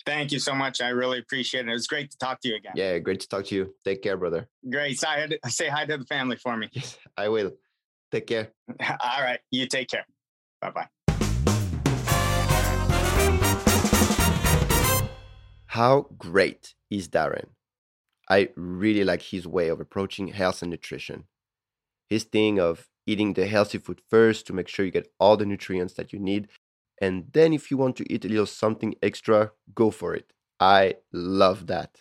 [0.05, 0.81] Thank you so much.
[0.81, 1.68] I really appreciate it.
[1.68, 2.72] It was great to talk to you again.
[2.77, 3.74] Yeah, great to talk to you.
[3.85, 4.49] Take care, brother.
[4.70, 5.01] Great.
[5.01, 6.68] Say hi, to, say hi to the family for me.
[6.72, 7.51] Yes, I will.
[8.12, 8.53] Take care.
[8.81, 9.41] All right.
[9.51, 10.07] You take care.
[10.61, 10.89] Bye bye.
[15.66, 17.49] How great is Darren?
[18.29, 21.24] I really like his way of approaching health and nutrition.
[22.09, 25.47] His thing of eating the healthy food first to make sure you get all the
[25.47, 26.49] nutrients that you need.
[27.01, 30.33] And then, if you want to eat a little something extra, go for it.
[30.59, 31.99] I love that.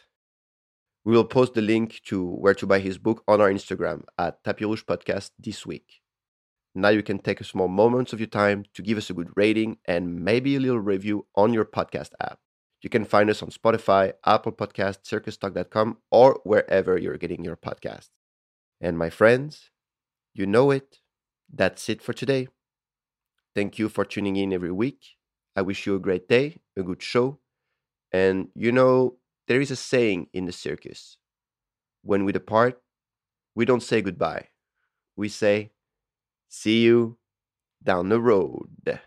[1.03, 4.43] We will post the link to where to buy his book on our Instagram at
[4.43, 6.01] Tapis Rouge Podcast this week.
[6.73, 9.29] Now you can take a small moments of your time to give us a good
[9.35, 12.39] rating and maybe a little review on your podcast app.
[12.85, 18.11] You can find us on Spotify, Apple Podcasts, circustalk.com, or wherever you're getting your podcasts.
[18.79, 19.71] And my friends,
[20.35, 20.99] you know it.
[21.51, 22.47] That's it for today.
[23.55, 25.15] Thank you for tuning in every week.
[25.55, 27.39] I wish you a great day, a good show.
[28.11, 29.15] And you know,
[29.47, 31.17] there is a saying in the circus
[32.03, 32.79] when we depart,
[33.55, 34.49] we don't say goodbye.
[35.15, 35.71] We say,
[36.49, 37.17] see you
[37.83, 38.99] down the road.